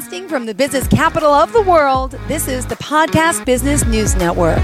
Broadcasting 0.00 0.28
from 0.30 0.46
the 0.46 0.54
business 0.54 0.88
capital 0.88 1.30
of 1.30 1.52
the 1.52 1.60
world, 1.60 2.12
this 2.26 2.48
is 2.48 2.64
the 2.64 2.76
Podcast 2.76 3.44
Business 3.44 3.84
News 3.84 4.16
Network. 4.16 4.56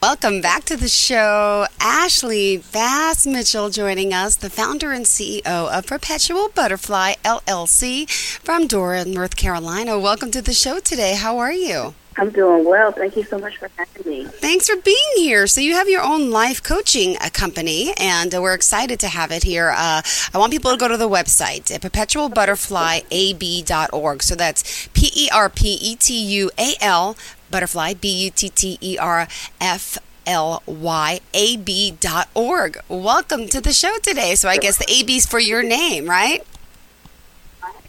Welcome 0.00 0.40
back 0.40 0.64
to 0.64 0.76
the 0.76 0.88
show. 0.88 1.66
Ashley 1.78 2.62
Bass 2.72 3.26
Mitchell 3.26 3.68
joining 3.68 4.14
us, 4.14 4.36
the 4.36 4.48
founder 4.48 4.90
and 4.90 5.04
CEO 5.04 5.44
of 5.44 5.86
Perpetual 5.86 6.48
Butterfly 6.54 7.16
LLC 7.26 8.08
from 8.08 8.66
Durham, 8.66 9.12
North 9.12 9.36
Carolina. 9.36 9.98
Welcome 9.98 10.30
to 10.30 10.40
the 10.40 10.54
show 10.54 10.78
today. 10.78 11.14
How 11.14 11.36
are 11.36 11.52
you? 11.52 11.94
I'm 12.18 12.30
doing 12.30 12.64
well. 12.64 12.92
Thank 12.92 13.14
you 13.16 13.24
so 13.24 13.38
much 13.38 13.58
for 13.58 13.68
having 13.76 14.10
me. 14.10 14.24
Thanks 14.24 14.66
for 14.68 14.76
being 14.76 14.96
here. 15.16 15.46
So, 15.46 15.60
you 15.60 15.74
have 15.74 15.86
your 15.88 16.02
own 16.02 16.30
life 16.30 16.62
coaching 16.62 17.18
uh, 17.20 17.28
company, 17.32 17.92
and 17.98 18.34
uh, 18.34 18.40
we're 18.40 18.54
excited 18.54 18.98
to 19.00 19.08
have 19.08 19.30
it 19.30 19.42
here. 19.42 19.68
Uh, 19.70 20.00
I 20.32 20.38
want 20.38 20.50
people 20.52 20.70
to 20.70 20.78
go 20.78 20.88
to 20.88 20.96
the 20.96 21.10
website 21.10 21.70
at 21.70 21.82
perpetualbutterflyab.org. 21.82 24.22
So, 24.22 24.34
that's 24.34 24.88
P 24.94 25.10
E 25.14 25.28
R 25.32 25.50
P 25.50 25.74
E 25.74 25.96
T 25.96 26.14
U 26.14 26.50
A 26.58 26.74
L, 26.80 27.16
butterfly, 27.50 27.92
B 27.94 28.24
U 28.24 28.30
T 28.30 28.48
T 28.48 28.78
E 28.80 28.96
R 28.98 29.28
F 29.60 29.98
L 30.26 30.62
Y 30.66 31.20
A 31.34 31.56
B 31.58 31.90
dot 32.00 32.30
org. 32.34 32.78
Welcome 32.88 33.46
to 33.48 33.60
the 33.60 33.74
show 33.74 33.98
today. 33.98 34.36
So, 34.36 34.48
I 34.48 34.56
guess 34.56 34.78
the 34.78 34.90
AB 34.90 35.16
is 35.16 35.26
for 35.26 35.38
your 35.38 35.62
name, 35.62 36.08
right? 36.08 36.42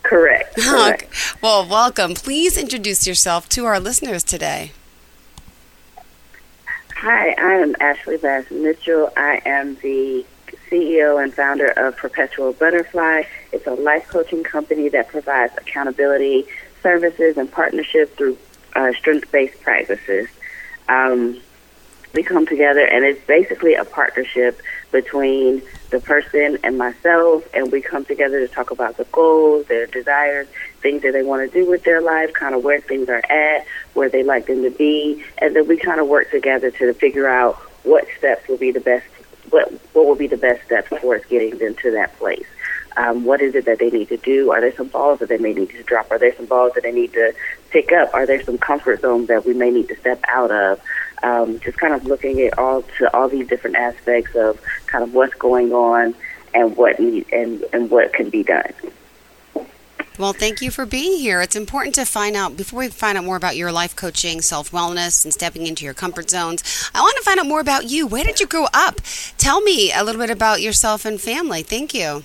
Correct. 0.03 0.55
correct. 0.57 1.07
Well, 1.41 1.67
welcome. 1.67 2.13
Please 2.13 2.57
introduce 2.57 3.05
yourself 3.05 3.49
to 3.49 3.65
our 3.65 3.79
listeners 3.79 4.23
today. 4.23 4.71
Hi, 6.95 7.29
I 7.37 7.53
am 7.59 7.75
Ashley 7.79 8.17
Bass 8.17 8.49
Mitchell. 8.49 9.11
I 9.15 9.41
am 9.45 9.75
the 9.75 10.25
CEO 10.69 11.21
and 11.21 11.33
founder 11.33 11.67
of 11.67 11.95
Perpetual 11.95 12.53
Butterfly. 12.53 13.23
It's 13.51 13.67
a 13.67 13.73
life 13.73 14.07
coaching 14.07 14.43
company 14.43 14.89
that 14.89 15.07
provides 15.07 15.53
accountability 15.57 16.45
services 16.81 17.37
and 17.37 17.51
partnership 17.51 18.15
through 18.17 18.37
uh, 18.75 18.93
strength 18.93 19.31
based 19.31 19.61
practices. 19.61 20.27
Um, 20.89 21.39
we 22.13 22.23
come 22.23 22.45
together, 22.45 22.85
and 22.85 23.05
it's 23.05 23.23
basically 23.25 23.75
a 23.75 23.85
partnership 23.85 24.61
between 24.91 25.61
the 25.89 25.99
person 25.99 26.57
and 26.63 26.77
myself, 26.77 27.47
and 27.53 27.71
we 27.71 27.81
come 27.81 28.05
together 28.05 28.45
to 28.45 28.53
talk 28.53 28.71
about 28.71 28.97
the 28.97 29.05
goals, 29.05 29.65
their 29.67 29.85
desires, 29.85 30.47
things 30.81 31.01
that 31.01 31.13
they 31.13 31.23
want 31.23 31.49
to 31.49 31.59
do 31.59 31.69
with 31.69 31.83
their 31.83 32.01
life, 32.01 32.33
kind 32.33 32.55
of 32.55 32.63
where 32.63 32.79
things 32.81 33.09
are 33.09 33.23
at, 33.29 33.65
where 33.93 34.09
they 34.09 34.23
like 34.23 34.47
them 34.47 34.63
to 34.63 34.71
be, 34.71 35.23
and 35.37 35.55
then 35.55 35.67
we 35.67 35.77
kind 35.77 35.99
of 35.99 36.07
work 36.07 36.29
together 36.31 36.71
to 36.71 36.93
figure 36.93 37.27
out 37.27 37.55
what 37.83 38.05
steps 38.17 38.47
will 38.47 38.57
be 38.57 38.71
the 38.71 38.79
best, 38.79 39.05
what 39.49 39.71
what 39.93 40.05
will 40.05 40.15
be 40.15 40.27
the 40.27 40.37
best 40.37 40.63
steps 40.65 40.89
towards 41.01 41.25
getting 41.25 41.57
them 41.57 41.75
to 41.75 41.91
that 41.91 42.17
place. 42.17 42.45
Um, 42.97 43.25
what 43.25 43.41
is 43.41 43.53
it 43.53 43.65
that 43.65 43.77
they 43.77 43.91
need 43.91 44.09
to 44.09 44.17
do? 44.17 44.51
Are 44.51 44.59
there 44.59 44.75
some 44.75 44.87
balls 44.87 45.19
that 45.19 45.29
they 45.29 45.37
may 45.37 45.53
need 45.53 45.69
to 45.69 45.83
drop? 45.83 46.09
Are 46.09 46.17
there 46.17 46.35
some 46.35 46.47
balls 46.47 46.73
that 46.73 46.81
they 46.81 46.91
need 46.91 47.13
to 47.13 47.31
pick 47.69 47.91
up? 47.91 48.11
Are 48.15 48.25
there 48.25 48.41
some 48.41 48.57
comfort 48.57 49.01
zones 49.01 49.27
that 49.27 49.45
we 49.45 49.53
may 49.53 49.69
need 49.69 49.87
to 49.89 49.95
step 49.97 50.19
out 50.27 50.49
of? 50.49 50.81
um, 51.23 51.59
just 51.59 51.77
kind 51.77 51.93
of 51.93 52.05
looking 52.05 52.41
at 52.41 52.57
all 52.57 52.83
to 52.97 53.15
all 53.15 53.27
these 53.27 53.47
different 53.47 53.75
aspects 53.75 54.35
of 54.35 54.59
kind 54.87 55.03
of 55.03 55.13
what's 55.13 55.35
going 55.35 55.71
on 55.73 56.15
and 56.53 56.75
what 56.75 56.99
need 56.99 57.31
and 57.31 57.63
and 57.73 57.89
what 57.89 58.13
can 58.13 58.29
be 58.29 58.43
done. 58.43 58.73
Well, 60.17 60.33
thank 60.33 60.61
you 60.61 60.71
for 60.71 60.87
being 60.87 61.19
here. 61.19 61.41
It's 61.41 61.55
important 61.55 61.93
to 61.95 62.03
find 62.03 62.35
out, 62.35 62.57
before 62.57 62.79
we 62.79 62.87
find 62.87 63.19
out 63.19 63.23
more 63.23 63.35
about 63.35 63.55
your 63.55 63.71
life 63.71 63.95
coaching, 63.95 64.41
self 64.41 64.71
wellness, 64.71 65.23
and 65.23 65.31
stepping 65.31 65.67
into 65.67 65.85
your 65.85 65.93
comfort 65.93 66.31
zones, 66.31 66.89
I 66.95 67.01
want 67.01 67.15
to 67.17 67.23
find 67.23 67.39
out 67.39 67.45
more 67.45 67.59
about 67.59 67.85
you. 67.91 68.07
Where 68.07 68.23
did 68.23 68.39
you 68.39 68.47
grow 68.47 68.65
up? 68.73 68.99
Tell 69.37 69.61
me 69.61 69.91
a 69.93 70.03
little 70.03 70.19
bit 70.19 70.31
about 70.31 70.59
yourself 70.59 71.05
and 71.05 71.21
family. 71.21 71.61
Thank 71.61 71.93
you. 71.93 72.23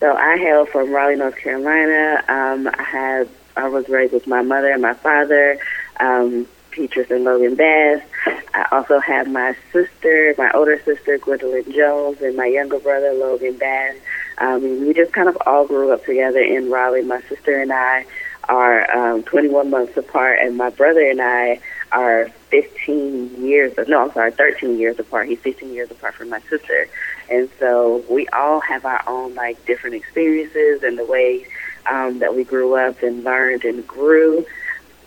So, 0.00 0.16
I 0.16 0.36
hail 0.36 0.66
from 0.66 0.90
Raleigh, 0.90 1.16
North 1.16 1.36
Carolina. 1.36 2.24
Um, 2.28 2.68
I 2.68 2.82
have 2.82 3.28
I 3.56 3.68
was 3.68 3.88
raised 3.88 4.12
with 4.12 4.26
my 4.26 4.42
mother 4.42 4.72
and 4.72 4.82
my 4.82 4.94
father. 4.94 5.60
Um, 6.00 6.48
Petrus 6.72 7.10
and 7.10 7.22
Logan 7.22 7.54
Bass. 7.54 8.02
I 8.26 8.66
also 8.72 8.98
have 8.98 9.28
my 9.28 9.56
sister, 9.72 10.34
my 10.36 10.50
older 10.52 10.80
sister, 10.84 11.18
Gwendolyn 11.18 11.70
Jones, 11.72 12.20
and 12.20 12.36
my 12.36 12.46
younger 12.46 12.78
brother, 12.78 13.12
Logan 13.12 13.56
Bass. 13.56 13.96
Um, 14.38 14.86
we 14.86 14.94
just 14.94 15.12
kind 15.12 15.28
of 15.28 15.38
all 15.46 15.66
grew 15.66 15.92
up 15.92 16.04
together 16.04 16.40
in 16.40 16.70
Raleigh. 16.70 17.02
My 17.02 17.20
sister 17.22 17.60
and 17.60 17.72
I 17.72 18.06
are 18.48 18.90
um, 18.96 19.22
21 19.24 19.70
months 19.70 19.96
apart, 19.96 20.38
and 20.40 20.56
my 20.56 20.70
brother 20.70 21.08
and 21.08 21.20
I 21.20 21.60
are 21.92 22.28
15 22.50 23.42
years, 23.44 23.74
no, 23.88 24.04
I'm 24.04 24.12
sorry, 24.12 24.32
13 24.32 24.78
years 24.78 24.98
apart. 24.98 25.28
He's 25.28 25.40
15 25.40 25.72
years 25.72 25.90
apart 25.90 26.14
from 26.14 26.30
my 26.30 26.40
sister. 26.42 26.88
And 27.30 27.48
so 27.58 28.04
we 28.10 28.26
all 28.28 28.60
have 28.60 28.84
our 28.84 29.02
own, 29.06 29.34
like, 29.34 29.64
different 29.66 29.96
experiences 29.96 30.82
and 30.82 30.98
the 30.98 31.04
way 31.04 31.46
um, 31.86 32.18
that 32.20 32.34
we 32.34 32.44
grew 32.44 32.74
up 32.74 33.02
and 33.02 33.24
learned 33.24 33.64
and 33.64 33.86
grew. 33.86 34.46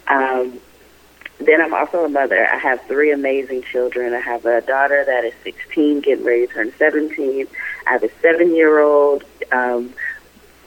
Um, 0.07 0.59
then 1.45 1.61
I'm 1.61 1.73
also 1.73 2.05
a 2.05 2.09
mother. 2.09 2.47
I 2.47 2.57
have 2.57 2.81
three 2.83 3.11
amazing 3.11 3.63
children. 3.63 4.13
I 4.13 4.19
have 4.19 4.45
a 4.45 4.61
daughter 4.61 5.03
that 5.05 5.23
is 5.23 5.33
16, 5.43 6.01
getting 6.01 6.25
ready 6.25 6.47
to 6.47 6.53
turn 6.53 6.73
17. 6.77 7.47
I 7.87 7.91
have 7.91 8.03
a 8.03 8.09
seven-year-old, 8.21 9.23
um, 9.51 9.93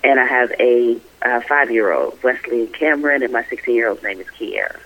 and 0.02 0.20
I 0.20 0.24
have 0.24 0.52
a 0.58 0.98
uh, 1.22 1.40
five-year-old, 1.40 2.22
Wesley 2.22 2.66
Cameron, 2.68 3.22
and 3.22 3.32
my 3.32 3.42
16-year-old's 3.42 4.02
name 4.02 4.20
is 4.20 4.26
Kiera. 4.28 4.80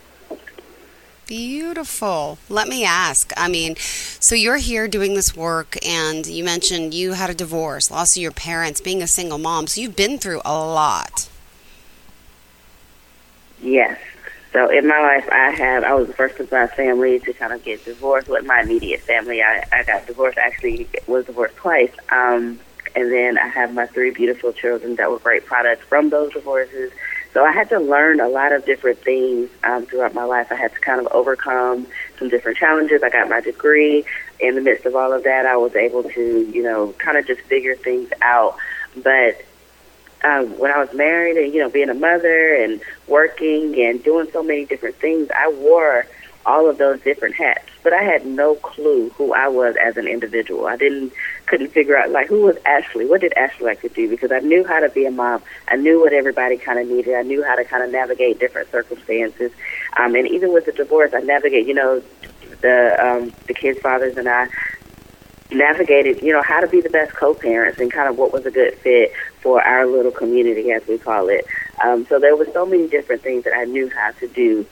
Beautiful. 1.29 2.39
Let 2.49 2.69
me 2.69 2.87
ask. 2.87 3.33
I 3.37 3.49
mean, 3.49 3.77
so 3.77 4.35
you're 4.35 4.57
here 4.57 4.89
doing 4.89 5.13
this 5.13 5.37
work, 5.37 5.77
and 5.85 6.27
you 6.27 6.43
mentioned 6.43 6.95
you 6.95 7.13
had 7.13 7.29
a 7.29 7.35
divorce, 7.35 7.91
loss 7.91 8.17
of 8.17 8.23
your 8.23 8.33
parents, 8.33 8.81
being 8.81 9.03
a 9.03 9.07
single 9.07 9.37
mom. 9.37 9.67
So 9.67 9.83
you've 9.83 9.95
been 9.95 10.19
through 10.19 10.41
a 10.47 10.55
lot. 10.55 11.29
Yes. 13.61 13.99
So 14.53 14.71
in 14.71 14.89
my 14.89 15.01
life, 15.01 15.29
I 15.31 15.51
have 15.51 15.85
I 15.85 15.95
was 15.95 16.07
the 16.07 16.15
first 16.15 16.41
of 16.41 16.51
my 16.51 16.67
family 16.67 17.19
to 17.21 17.33
kind 17.35 17.53
of 17.53 17.63
get 17.65 17.85
divorced. 17.85 18.29
With 18.29 18.47
my 18.47 18.63
immediate 18.63 19.01
family, 19.01 19.43
I, 19.43 19.65
I 19.73 19.83
got 19.85 20.07
divorced. 20.07 20.39
Actually, 20.39 20.89
was 21.07 21.27
divorced 21.27 21.57
twice. 21.57 21.93
Um, 22.11 22.59
and 22.97 23.13
then 23.13 23.39
I 23.39 23.47
have 23.49 23.75
my 23.75 23.87
three 23.87 24.11
beautiful 24.11 24.53
children 24.53 24.97
that 24.97 25.11
were 25.11 25.19
great 25.19 25.45
products 25.45 25.85
from 25.85 26.11
those 26.11 26.33
divorces. 26.33 26.91
So 27.35 27.45
I 27.45 27.53
had 27.53 27.69
to 27.69 27.79
learn 27.79 28.21
a 28.21 28.29
lot 28.29 28.53
of 28.53 28.65
different 28.65 28.99
things 29.01 29.51
um, 29.63 29.85
throughout 29.85 30.15
my 30.15 30.25
life. 30.25 30.51
I 30.51 30.55
had 30.55 30.73
to 30.73 30.81
kind 30.81 30.99
of 30.99 31.07
overcome 31.13 31.87
some 32.19 32.31
different 32.31 32.57
challenges. 32.57 33.03
I 33.03 33.11
got 33.11 33.29
my 33.29 33.41
degree. 33.41 34.05
In 34.41 34.55
the 34.55 34.61
midst 34.63 34.87
of 34.87 34.97
all 34.97 35.13
of 35.13 35.25
that, 35.25 35.45
I 35.45 35.57
was 35.57 35.77
able 35.77 36.05
to, 36.05 36.51
you 36.53 36.63
know, 36.63 36.95
kind 36.99 37.19
of 37.19 37.27
just 37.27 37.43
figure 37.43 37.77
things 37.77 38.11
out. 38.23 38.57
But 38.97 39.45
um, 40.25 40.59
when 40.59 40.71
I 40.71 40.79
was 40.79 40.93
married 40.95 41.37
and 41.37 41.53
you 41.53 41.61
know 41.61 41.71
being 41.71 41.91
a 41.91 41.95
mother 41.95 42.55
and 42.55 42.81
working 43.07 43.81
and 43.81 44.03
doing 44.03 44.29
so 44.33 44.43
many 44.43 44.65
different 44.65 44.97
things, 44.97 45.29
I 45.37 45.49
wore 45.53 46.07
all 46.47 46.69
of 46.69 46.79
those 46.79 47.01
different 47.03 47.35
hats. 47.35 47.65
But 47.83 47.93
I 47.93 48.03
had 48.03 48.27
no 48.27 48.55
clue 48.57 49.11
who 49.11 49.33
I 49.33 49.49
was 49.49 49.77
as 49.77 49.97
an 49.97 50.09
individual. 50.09 50.67
I 50.67 50.77
didn't 50.77 51.13
couldn't 51.47 51.69
figure 51.69 51.97
out 51.97 52.11
like 52.11 52.27
who 52.27 52.43
was 52.43 52.57
Ashley. 52.67 53.07
What 53.07 53.21
did 53.21 53.33
Ashley 53.35 53.67
like 53.67 53.81
to 53.83 53.89
do? 53.89 54.09
Because 54.09 54.33
I 54.33 54.41
knew 54.41 54.65
how 54.65 54.81
to 54.81 54.89
be 54.89 55.07
a 55.07 55.11
mom. 55.11 55.43
I 55.69 55.77
knew 55.77 56.01
what 56.01 56.13
everybody 56.13 56.57
kind 56.57 56.79
of 56.79 56.89
needed. 56.89 57.15
I 57.15 57.23
knew 57.23 57.45
how 57.45 57.55
to 57.55 57.65
kind 57.65 57.85
of 57.85 57.91
navigate 57.91 58.41
different 58.41 58.71
circumstances. 58.71 59.53
Um, 59.97 60.15
and 60.15 60.27
even 60.29 60.53
with 60.53 60.67
the 60.67 60.73
divorce, 60.73 61.13
I 61.15 61.21
navigate. 61.21 61.67
You 61.67 61.75
know, 61.75 62.03
the 62.61 62.97
um, 63.01 63.33
the 63.47 63.55
kids' 63.55 63.79
fathers 63.81 64.17
and 64.17 64.29
I 64.29 64.49
navigated, 65.51 66.23
you 66.23 66.33
know, 66.33 66.43
how 66.43 66.61
to 66.61 66.67
be 66.67 66.81
the 66.81 66.91
best 66.91 67.15
co-parents 67.15 67.81
and 67.81 67.91
kind 67.93 68.09
of 68.09 68.19
what 68.19 68.33
was 68.33 68.45
a 68.45 68.51
good 68.51 68.75
fit 68.79 69.13
for 69.41 69.63
our 69.63 69.87
little 69.87 70.13
community, 70.13 70.71
as 70.73 70.87
we 70.87 70.99
call 70.99 71.29
it. 71.29 71.47
Um, 71.83 72.07
so 72.07 72.19
there 72.19 72.37
were 72.37 72.49
so 72.53 72.67
many 72.67 72.89
different 72.89 73.23
things 73.23 73.45
that 73.45 73.55
I 73.57 73.65
knew 73.65 73.89
how 73.91 74.13
to 74.13 74.29
do. 74.29 74.67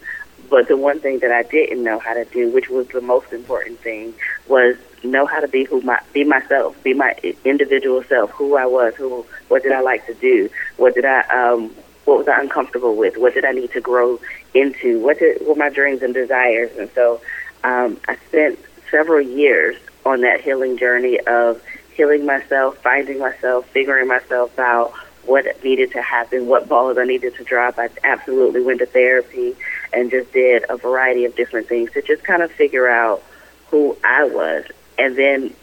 But 0.48 0.68
the 0.68 0.76
one 0.76 1.00
thing 1.00 1.20
that 1.20 1.32
I 1.32 1.42
didn't 1.42 1.82
know 1.82 1.98
how 1.98 2.14
to 2.14 2.24
do, 2.24 2.50
which 2.50 2.68
was 2.68 2.86
the 2.88 3.00
most 3.00 3.32
important 3.32 3.80
thing, 3.80 4.14
was 4.48 4.76
know 5.02 5.26
how 5.26 5.40
to 5.40 5.48
be 5.48 5.64
who 5.64 5.80
my 5.80 5.98
be 6.12 6.24
myself, 6.24 6.80
be 6.82 6.94
my 6.94 7.14
individual 7.44 8.02
self, 8.04 8.30
who 8.30 8.56
I 8.56 8.66
was, 8.66 8.94
who 8.94 9.24
what 9.48 9.62
did 9.62 9.72
I 9.72 9.80
like 9.80 10.06
to 10.06 10.14
do, 10.14 10.48
what 10.76 10.94
did 10.94 11.04
I 11.04 11.20
um 11.28 11.74
what 12.04 12.18
was 12.18 12.28
I 12.28 12.40
uncomfortable 12.40 12.94
with, 12.94 13.16
what 13.16 13.34
did 13.34 13.44
I 13.44 13.52
need 13.52 13.72
to 13.72 13.80
grow 13.80 14.20
into, 14.54 15.00
what 15.00 15.18
did 15.18 15.44
were 15.46 15.56
my 15.56 15.68
dreams 15.68 16.02
and 16.02 16.14
desires, 16.14 16.70
and 16.78 16.88
so 16.94 17.20
um, 17.64 18.00
I 18.06 18.16
spent 18.28 18.58
several 18.90 19.20
years 19.20 19.76
on 20.04 20.20
that 20.20 20.40
healing 20.40 20.78
journey 20.78 21.18
of 21.20 21.60
healing 21.96 22.26
myself, 22.26 22.76
finding 22.78 23.18
myself, 23.18 23.66
figuring 23.70 24.06
myself 24.06 24.58
out, 24.58 24.92
what 25.24 25.44
needed 25.64 25.92
to 25.92 26.02
happen, 26.02 26.46
what 26.46 26.68
balls 26.68 26.98
I 26.98 27.04
needed 27.04 27.34
to 27.36 27.44
drop. 27.44 27.78
I 27.78 27.88
absolutely 28.04 28.62
went 28.62 28.80
to 28.80 28.86
therapy 28.86 29.56
and 29.92 30.10
just 30.10 30.32
did 30.32 30.64
a 30.68 30.76
variety 30.76 31.24
of 31.24 31.34
different 31.34 31.68
things 31.68 31.90
to 31.92 32.02
just 32.02 32.22
kind 32.22 32.42
of 32.42 32.52
figure 32.52 32.86
out 32.86 33.22
who 33.70 33.96
I 34.04 34.24
was 34.24 34.66
and 34.98 35.16
then 35.16 35.54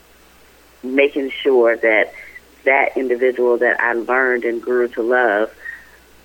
making 0.81 1.29
sure 1.29 1.77
that 1.77 2.13
that 2.65 2.97
individual 2.97 3.57
that 3.57 3.79
I 3.79 3.93
learned 3.93 4.43
and 4.43 4.61
grew 4.61 4.87
to 4.89 5.01
love 5.01 5.53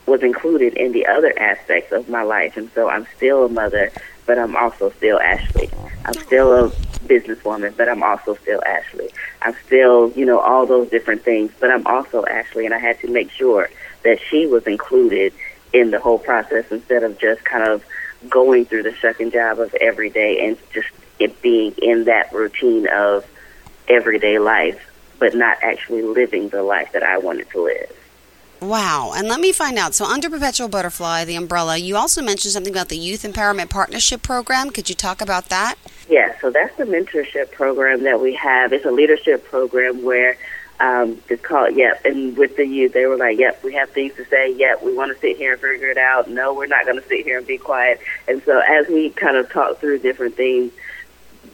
was 0.07 0.23
included 0.23 0.75
in 0.75 0.93
the 0.93 1.07
other 1.07 1.33
aspects 1.39 1.93
of 1.93 2.09
my 2.09 2.23
life. 2.23 2.57
And 2.57 2.71
so 2.75 2.89
I'm 2.89 3.07
still 3.17 3.45
a 3.45 3.49
mother, 3.49 3.93
but 4.27 4.39
I'm 4.39 4.57
also 4.57 4.91
still 4.91 5.21
Ashley. 5.21 5.71
I'm 6.05 6.15
still 6.15 6.67
a 6.67 6.73
businesswoman, 7.09 7.77
but 7.77 7.89
I'm 7.89 8.03
also 8.03 8.35
still 8.37 8.63
Ashley. 8.65 9.11
I'm 9.43 9.55
still, 9.67 10.11
you 10.13 10.25
know, 10.25 10.39
all 10.39 10.67
those 10.67 10.91
different 10.91 11.23
things, 11.23 11.53
but 11.59 11.71
I'm 11.71 11.87
also 11.87 12.25
Ashley, 12.27 12.65
and 12.65 12.75
I 12.75 12.79
had 12.79 13.01
to 13.01 13.09
make 13.09 13.31
sure 13.31 13.71
that 14.05 14.21
she 14.29 14.47
was 14.47 14.67
included 14.67 15.33
in 15.73 15.91
the 15.91 16.01
whole 16.01 16.19
process 16.19 16.65
instead 16.71 17.03
of 17.03 17.19
just 17.19 17.45
kind 17.45 17.65
of 17.65 17.85
going 18.29 18.65
through 18.65 18.83
the 18.83 18.95
second 19.01 19.33
job 19.33 19.61
of 19.61 19.75
every 19.81 20.11
day 20.11 20.47
and 20.47 20.59
just 20.73 20.89
it 21.19 21.41
being 21.43 21.73
in 21.83 22.05
that 22.05 22.33
routine 22.33 22.89
of 22.89 23.27
everyday 23.89 24.39
life, 24.39 24.81
but 25.19 25.35
not 25.35 25.59
actually 25.63 26.03
living 26.03 26.49
the 26.49 26.63
life 26.63 26.93
that 26.93 27.03
I 27.03 27.19
wanted 27.19 27.51
to 27.51 27.65
live. 27.65 27.93
Wow. 28.61 29.13
And 29.15 29.29
let 29.29 29.41
me 29.41 29.53
find 29.53 29.79
out. 29.79 29.95
So, 29.95 30.05
under 30.05 30.29
Perpetual 30.29 30.69
Butterfly, 30.69 31.25
the 31.25 31.37
umbrella, 31.37 31.77
you 31.77 31.97
also 31.97 32.23
mentioned 32.23 32.53
something 32.53 32.73
about 32.73 32.89
the 32.89 32.99
Youth 32.99 33.23
Empowerment 33.23 33.71
Partnership 33.71 34.23
Program. 34.23 34.71
Could 34.71 34.89
you 34.89 34.97
talk 34.97 35.21
about 35.21 35.49
that? 35.49 35.77
Yeah, 36.09 36.39
so 36.41 36.51
that's 36.51 36.75
the 36.77 36.85
mentorship 36.85 37.53
program 37.53 38.05
that 38.05 38.21
we 38.21 38.35
have. 38.35 38.73
It's 38.73 38.87
a 38.87 38.91
leadership 38.91 39.45
program 39.45 40.03
where 40.03 40.39
um, 40.81 41.21
it's 41.29 41.45
called 41.45 41.77
Yep. 41.77 42.05
And 42.05 42.37
with 42.37 42.57
the 42.57 42.67
youth, 42.67 42.93
they 42.93 43.07
were 43.07 43.17
like, 43.17 43.39
Yep, 43.39 43.63
we 43.63 43.75
have 43.75 43.91
things 43.91 44.15
to 44.17 44.25
say. 44.27 44.55
Yep, 44.55 44.83
we 44.83 44.97
want 44.97 45.13
to 45.13 45.21
sit 45.21 45.37
here 45.37 45.53
and 45.53 45.61
figure 45.61 45.91
it 45.91 45.99
out. 45.99 46.31
No, 46.31 46.55
we're 46.55 46.67
not 46.67 46.87
going 46.87 47.01
to 47.01 47.07
sit 47.07 47.25
here 47.25 47.39
and 47.39 47.47
be 47.47 47.59
quiet. 47.59 48.01
And 48.27 48.43
so 48.45 48.59
as 48.59 48.89
we 48.89 49.11
kind 49.11 49.37
of 49.37 49.51
talk 49.51 49.79
through 49.81 49.99
different 49.99 50.37
things, 50.37 50.73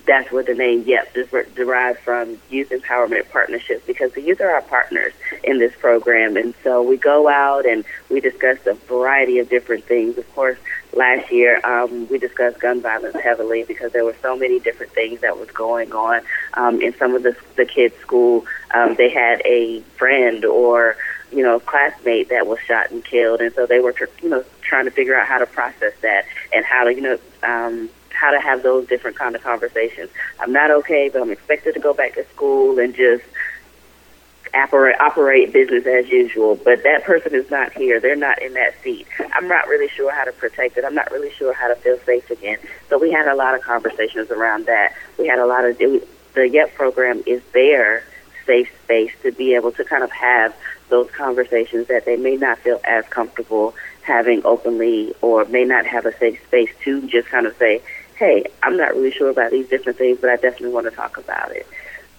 that's 0.06 0.31
where 0.31 0.43
the 0.43 0.55
name 0.55 0.85
YEP 0.85 1.15
derived 1.55 1.99
from 2.01 2.39
Youth 2.51 2.71
Empowerment 2.71 3.31
Partnership 3.31 3.87
because 3.87 4.12
the 4.12 4.21
youth 4.21 4.41
are 4.41 4.51
our 4.51 4.62
partners 4.62 5.12
in 5.43 5.59
this 5.59 5.75
program. 5.77 6.37
And 6.37 6.55
so 6.62 6.83
we 6.83 6.97
go 6.97 7.29
out 7.29 7.65
and 7.65 7.85
we 8.11 8.21
discuss 8.21 8.59
a 8.67 8.75
variety 8.75 9.39
of 9.39 9.49
different 9.49 9.85
things. 9.85 10.19
Of 10.19 10.33
course, 10.35 10.59
last 10.96 11.31
year 11.31 11.61
um, 11.64 12.08
we 12.08 12.19
discussed 12.19 12.61
gun 12.61 12.81
violence 12.81 13.17
heavily 13.23 13.64
because 13.64 13.93
there 13.93 14.05
were 14.05 14.17
so 14.23 14.37
many 14.37 14.61
different 14.61 14.93
things 14.93 15.20
that 15.20 15.38
was 15.38 15.50
going 15.50 15.93
on 15.93 16.23
um, 16.55 16.81
in 16.81 16.94
some 16.96 17.14
of 17.14 17.23
the, 17.23 17.37
the 17.56 17.64
kids' 17.64 17.96
school. 17.99 18.46
Um, 18.73 18.94
they 18.94 19.11
had 19.11 19.43
a 19.44 19.81
friend 19.96 20.44
or 20.44 20.96
you 21.35 21.43
know, 21.43 21.58
classmate 21.58 22.29
that 22.29 22.46
was 22.46 22.58
shot 22.61 22.91
and 22.91 23.05
killed, 23.05 23.41
and 23.41 23.52
so 23.55 23.67
they 23.67 23.81
were, 23.81 23.93
tr- 23.93 24.05
you 24.23 24.29
know, 24.29 24.44
trying 24.62 24.85
to 24.85 24.91
figure 24.91 25.17
out 25.17 25.26
how 25.26 25.38
to 25.38 25.46
process 25.46 25.93
that 26.00 26.25
and 26.52 26.64
how 26.64 26.85
to, 26.85 26.94
you 26.94 27.00
know, 27.00 27.19
um, 27.43 27.91
how 28.11 28.31
to 28.31 28.41
have 28.41 28.62
those 28.62 28.87
different 28.87 29.19
kind 29.19 29.35
of 29.35 29.43
conversations. 29.43 30.11
I'm 30.38 30.52
not 30.52 30.70
okay, 30.70 31.11
but 31.12 31.20
I'm 31.20 31.31
expected 31.31 31.75
to 31.75 31.81
go 31.81 31.93
back 31.93 32.14
to 32.14 32.25
school 32.29 32.79
and 32.79 32.94
just 32.94 33.25
operate, 34.55 34.97
operate 35.01 35.53
business 35.53 35.87
as 35.87 36.09
usual. 36.09 36.56
But 36.56 36.83
that 36.85 37.05
person 37.05 37.35
is 37.35 37.51
not 37.51 37.73
here. 37.73 38.01
They're 38.01 38.17
not 38.17 38.41
in 38.43 38.55
that 38.55 38.75
seat. 38.83 39.06
I'm 39.33 39.49
not 39.49 39.67
really 39.69 39.89
sure 39.89 40.12
how 40.12 40.25
to 40.25 40.33
protect 40.33 40.77
it. 40.77 40.85
I'm 40.85 40.95
not 40.95 41.11
really 41.11 41.31
sure 41.33 41.53
how 41.53 41.69
to 41.69 41.75
feel 41.77 41.99
safe 42.06 42.31
again. 42.31 42.59
So 42.89 42.99
we 42.99 43.12
had 43.12 43.29
a 43.29 43.35
lot 43.35 43.55
of 43.55 43.62
conversations 43.62 44.31
around 44.31 44.67
that. 44.67 44.95
We 45.19 45.27
had 45.27 45.39
a 45.39 45.47
lot 45.47 45.65
of 45.65 45.79
the 45.79 46.03
YEP 46.35 46.75
program 46.75 47.23
is 47.27 47.43
their 47.53 48.05
safe 48.47 48.71
space 48.85 49.12
to 49.23 49.33
be 49.33 49.55
able 49.55 49.73
to 49.73 49.85
kind 49.85 50.03
of 50.03 50.11
have 50.12 50.55
those 50.89 51.11
conversations 51.11 51.89
that 51.89 52.05
they 52.05 52.17
may 52.17 52.37
not 52.37 52.59
feel 52.59 52.81
as 52.85 53.05
comfortable 53.06 53.75
having 54.03 54.45
openly 54.45 55.15
or 55.23 55.45
may 55.47 55.65
not 55.65 55.87
have 55.87 56.05
a 56.05 56.17
safe 56.19 56.45
space 56.47 56.71
to 56.83 57.06
just 57.09 57.29
kind 57.29 57.47
of 57.47 57.56
say, 57.56 57.81
hey, 58.17 58.45
I'm 58.62 58.77
not 58.77 58.95
really 58.95 59.11
sure 59.11 59.31
about 59.31 59.51
these 59.51 59.69
different 59.69 59.99
things, 59.99 60.19
but 60.21 60.31
I 60.31 60.37
definitely 60.37 60.71
want 60.71 60.87
to 60.87 60.95
talk 60.95 61.17
about 61.17 61.53
it. 61.53 61.67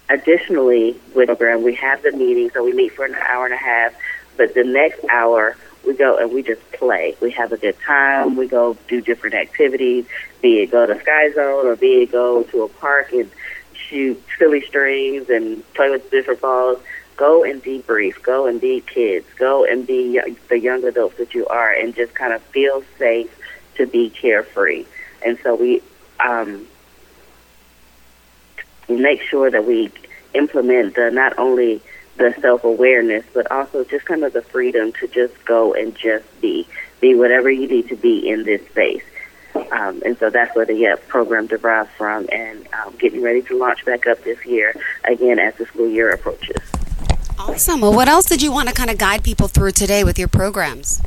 Additionally, 0.10 1.00
with 1.16 1.28
the 1.28 1.36
program, 1.36 1.64
we 1.64 1.74
have 1.76 2.04
the 2.04 2.12
meeting, 2.12 2.50
so 2.52 2.64
we 2.64 2.74
meet 2.74 2.94
for 2.94 3.06
an 3.06 3.16
hour 3.16 3.46
and 3.46 3.54
a 3.54 3.58
half, 3.58 3.94
but 4.38 4.54
the 4.54 4.64
next 4.64 5.04
hour, 5.10 5.56
we 5.86 5.96
go 5.96 6.18
and 6.18 6.32
we 6.32 6.44
just 6.44 6.62
play. 6.74 7.16
We 7.22 7.32
have 7.32 7.52
a 7.52 7.58
good 7.58 7.78
time. 7.86 8.36
We 8.36 8.48
go 8.48 8.78
do 8.88 9.02
different 9.02 9.36
activities, 9.36 10.06
be 10.42 10.62
it 10.62 10.72
go 10.72 10.86
to 10.86 11.00
Sky 11.00 11.32
Zone 11.32 11.66
or 11.66 11.76
be 11.76 12.04
it 12.04 12.12
go 12.12 12.44
to 12.44 12.64
a 12.64 12.68
park 12.68 13.12
and 13.14 13.30
shoot 13.74 14.22
silly 14.38 14.62
strings 14.62 15.30
and 15.30 15.64
play 15.74 15.90
with 15.90 16.10
different 16.12 16.42
balls. 16.42 16.80
Go 17.18 17.44
and 17.44 17.64
debrief. 17.64 18.22
Go 18.22 18.46
and 18.46 18.60
be 18.60 18.82
kids. 18.82 19.26
Go 19.38 19.66
and 19.66 19.88
be 19.88 20.20
the 20.50 20.60
young 20.60 20.84
adults 20.84 21.18
that 21.18 21.34
you 21.34 21.48
are 21.48 21.72
and 21.72 21.96
just 21.96 22.14
kind 22.14 22.34
of 22.34 22.42
feel 22.44 22.84
safe 23.00 23.32
to 23.76 23.88
be 23.88 24.10
carefree. 24.10 24.86
And 25.26 25.40
so 25.42 25.56
we 25.56 25.82
um, 26.20 26.68
make 28.90 29.22
sure 29.22 29.50
that 29.50 29.66
we 29.66 29.92
implement 30.34 30.96
the 30.96 31.12
not 31.12 31.38
only 31.38 31.82
the 32.18 32.34
self 32.40 32.64
awareness, 32.64 33.26
but 33.34 33.52
also 33.52 33.84
just 33.84 34.06
kind 34.06 34.24
of 34.24 34.34
the 34.34 34.42
freedom 34.42 34.92
to 34.94 35.08
just 35.08 35.44
go 35.46 35.74
and 35.74 35.96
just 35.96 36.26
be, 36.42 36.68
be 37.02 37.16
whatever 37.16 37.50
you 37.50 37.68
need 37.68 37.90
to 37.90 37.96
be 37.96 38.30
in 38.30 38.44
this 38.44 38.66
space. 38.68 39.04
Um, 39.72 40.02
and 40.06 40.18
so 40.18 40.30
that's 40.30 40.56
where 40.56 40.66
the 40.66 41.00
program 41.08 41.48
derives 41.48 41.90
from, 41.98 42.28
and 42.32 42.68
um, 42.74 42.96
getting 42.98 43.22
ready 43.22 43.42
to 43.44 43.58
launch 43.58 43.86
back 43.86 44.06
up 44.06 44.22
this 44.24 44.44
year 44.46 44.76
again 45.06 45.40
as 45.40 45.56
the 45.56 45.66
school 45.66 45.90
year 45.90 46.12
approaches. 46.12 46.62
Awesome. 47.40 47.82
Well, 47.82 47.94
what 47.94 48.08
else 48.08 48.26
did 48.26 48.42
you 48.42 48.52
want 48.52 48.70
to 48.70 48.76
kind 48.76 48.90
of 48.90 48.98
guide 48.98 49.24
people 49.24 49.48
through 49.48 49.72
today 49.72 50.04
with 50.04 50.18
your 50.18 50.28
programs? 50.28 51.02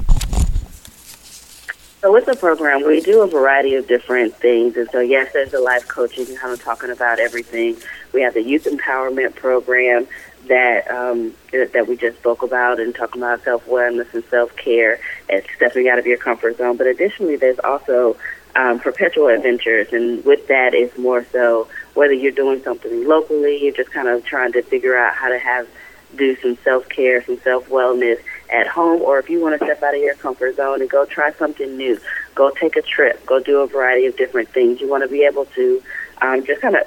So 2.01 2.13
with 2.13 2.27
the 2.27 2.37
program, 2.37 2.87
we 2.87 3.01
do 3.01 3.23
a 3.23 3.27
variety 3.27 3.75
of 3.75 3.89
different 3.89 4.35
things. 4.37 4.77
And 4.77 4.89
so, 4.91 5.01
yes, 5.01 5.33
there's 5.33 5.51
the 5.51 5.61
life 5.61 5.89
coaching, 5.89 6.27
kind 6.37 6.53
of 6.53 6.63
talking 6.63 6.91
about 6.91 7.19
everything. 7.19 7.77
We 8.13 8.23
have 8.23 8.35
the 8.35 8.43
youth 8.43 8.65
empowerment 8.65 9.35
program 9.35 10.07
that 10.47 10.89
um, 10.89 11.35
that 11.51 11.87
we 11.89 11.97
just 11.97 12.19
spoke 12.19 12.43
about 12.43 12.79
and 12.79 12.95
talking 12.95 13.21
about 13.21 13.43
self 13.43 13.67
wellness 13.67 14.15
and 14.15 14.23
self 14.31 14.55
care 14.57 15.01
and 15.29 15.43
stepping 15.57 15.89
out 15.89 15.99
of 15.99 16.07
your 16.07 16.19
comfort 16.19 16.59
zone. 16.59 16.77
But 16.77 16.87
additionally, 16.87 17.35
there's 17.35 17.59
also 17.59 18.17
um, 18.55 18.79
perpetual 18.79 19.27
adventures, 19.27 19.93
and 19.93 20.25
with 20.25 20.47
that 20.47 20.75
is 20.75 20.97
more 20.97 21.27
so 21.33 21.67
whether 21.95 22.13
you're 22.13 22.31
doing 22.31 22.63
something 22.63 23.09
locally, 23.09 23.61
you're 23.61 23.75
just 23.75 23.91
kind 23.91 24.07
of 24.07 24.25
trying 24.25 24.53
to 24.53 24.63
figure 24.63 24.97
out 24.97 25.15
how 25.15 25.29
to 25.29 25.39
have 25.39 25.67
do 26.15 26.37
some 26.37 26.57
self 26.59 26.89
care, 26.89 27.25
some 27.25 27.41
self 27.41 27.69
wellness 27.69 28.19
at 28.51 28.67
home, 28.67 29.03
or 29.03 29.19
if 29.19 29.29
you 29.29 29.41
want 29.41 29.59
to 29.59 29.65
step 29.65 29.83
out 29.83 29.95
of 29.95 30.01
your 30.01 30.15
comfort 30.15 30.57
zone 30.57 30.81
and 30.81 30.91
go 30.91 31.05
try 31.05 31.33
something 31.33 31.77
new, 31.77 31.99
go 32.35 32.51
take 32.51 32.77
a 32.77 32.83
trip, 32.83 33.25
go 33.27 33.41
do 33.41 33.61
a 33.61 33.67
variety 33.67 34.07
of 34.07 34.17
different 34.17 34.49
things. 34.51 34.81
You 34.81 34.89
want 34.89 35.03
to 35.03 35.09
be 35.09 35.25
able 35.25 35.45
to 35.47 35.83
um, 36.23 36.45
just 36.45 36.61
kind 36.61 36.77
of 36.77 36.85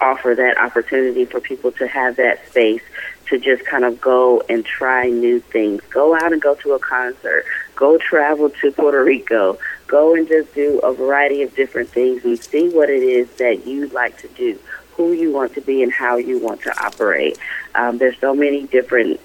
offer 0.00 0.34
that 0.34 0.58
opportunity 0.58 1.24
for 1.24 1.40
people 1.40 1.72
to 1.72 1.86
have 1.86 2.16
that 2.16 2.46
space 2.48 2.82
to 3.28 3.38
just 3.38 3.64
kind 3.64 3.84
of 3.84 4.00
go 4.00 4.42
and 4.48 4.64
try 4.64 5.08
new 5.08 5.40
things. 5.40 5.80
Go 5.90 6.14
out 6.14 6.32
and 6.32 6.42
go 6.42 6.54
to 6.56 6.72
a 6.72 6.78
concert. 6.78 7.44
Go 7.74 7.96
travel 7.98 8.50
to 8.50 8.72
Puerto 8.72 9.02
Rico. 9.02 9.58
Go 9.86 10.14
and 10.14 10.28
just 10.28 10.54
do 10.54 10.78
a 10.80 10.92
variety 10.92 11.42
of 11.42 11.54
different 11.54 11.88
things 11.88 12.24
and 12.24 12.38
see 12.38 12.68
what 12.68 12.90
it 12.90 13.02
is 13.02 13.30
that 13.36 13.66
you 13.66 13.88
like 13.88 14.18
to 14.18 14.28
do, 14.28 14.58
who 14.96 15.12
you 15.12 15.32
want 15.32 15.54
to 15.54 15.60
be, 15.60 15.82
and 15.82 15.92
how 15.92 16.16
you 16.16 16.38
want 16.38 16.62
to 16.62 16.84
operate. 16.84 17.38
Um, 17.74 17.98
there's 17.98 18.18
so 18.18 18.34
many 18.34 18.66
different 18.66 19.20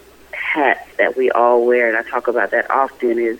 hats 0.47 0.87
that 0.97 1.17
we 1.17 1.29
all 1.31 1.65
wear, 1.65 1.87
and 1.87 1.97
I 1.97 2.09
talk 2.09 2.27
about 2.27 2.51
that 2.51 2.69
often, 2.71 3.19
is 3.19 3.37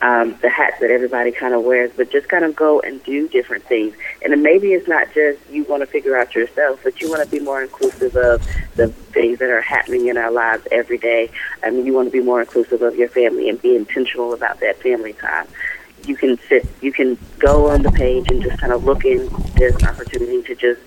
um, 0.00 0.36
the 0.42 0.48
hats 0.48 0.80
that 0.80 0.90
everybody 0.90 1.30
kind 1.30 1.54
of 1.54 1.62
wears, 1.62 1.92
but 1.96 2.10
just 2.10 2.28
kind 2.28 2.44
of 2.44 2.56
go 2.56 2.80
and 2.80 3.02
do 3.04 3.28
different 3.28 3.64
things. 3.64 3.94
And 4.22 4.42
maybe 4.42 4.72
it's 4.72 4.88
not 4.88 5.12
just 5.14 5.38
you 5.48 5.62
want 5.64 5.82
to 5.82 5.86
figure 5.86 6.18
out 6.18 6.34
yourself, 6.34 6.80
but 6.82 7.00
you 7.00 7.08
want 7.08 7.22
to 7.22 7.30
be 7.30 7.38
more 7.38 7.62
inclusive 7.62 8.16
of 8.16 8.44
the 8.74 8.88
things 8.88 9.38
that 9.38 9.50
are 9.50 9.60
happening 9.60 10.08
in 10.08 10.16
our 10.16 10.32
lives 10.32 10.66
every 10.72 10.98
day. 10.98 11.30
I 11.62 11.70
mean, 11.70 11.86
you 11.86 11.92
want 11.92 12.08
to 12.08 12.12
be 12.12 12.24
more 12.24 12.40
inclusive 12.40 12.82
of 12.82 12.96
your 12.96 13.08
family 13.08 13.48
and 13.48 13.62
be 13.62 13.76
intentional 13.76 14.32
about 14.32 14.58
that 14.60 14.80
family 14.82 15.12
time. 15.12 15.46
You 16.04 16.16
can 16.16 16.36
sit, 16.48 16.66
you 16.80 16.92
can 16.92 17.16
go 17.38 17.70
on 17.70 17.82
the 17.82 17.92
page 17.92 18.28
and 18.28 18.42
just 18.42 18.58
kind 18.58 18.72
of 18.72 18.84
look 18.84 19.04
in. 19.04 19.28
There's 19.54 19.76
an 19.76 19.86
opportunity 19.86 20.42
to 20.42 20.54
just 20.56 20.80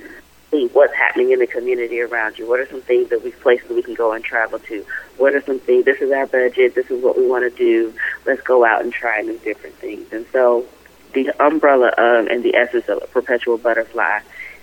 see 0.56 0.68
what's 0.74 0.94
happening 0.94 1.32
in 1.32 1.40
the 1.40 1.48
community 1.48 2.02
around 2.02 2.38
you. 2.38 2.48
What 2.48 2.60
are 2.60 2.68
some 2.68 2.82
things 2.82 3.10
that 3.10 3.24
we 3.24 3.32
places 3.32 3.70
we 3.70 3.84
can 3.84 3.94
go 3.94 4.14
and 4.14 4.24
travel 4.24 4.60
to? 4.60 4.86
What 5.18 5.34
are 5.34 5.42
some 5.42 5.60
things? 5.60 5.86
This 5.86 6.02
is 6.02 6.12
our 6.12 6.26
budget. 6.26 6.76
This 6.76 6.90
is 6.90 7.04
what 7.04 7.18
we 7.18 7.28
want 7.28 7.50
to 7.50 7.58
do. 7.58 7.94
Let's 8.26 8.42
go 8.42 8.66
out 8.66 8.84
and 8.84 8.92
try 8.92 9.22
new 9.22 9.38
different 9.40 9.76
things. 9.76 10.12
And 10.12 10.26
so, 10.32 10.66
the 11.14 11.32
umbrella 11.44 11.90
of 11.98 12.28
and 12.28 12.44
the 12.44 12.56
essence 12.56 12.90
of 12.90 13.02
a 13.02 13.08
perpetual 13.08 13.58
butterfly 13.58 14.20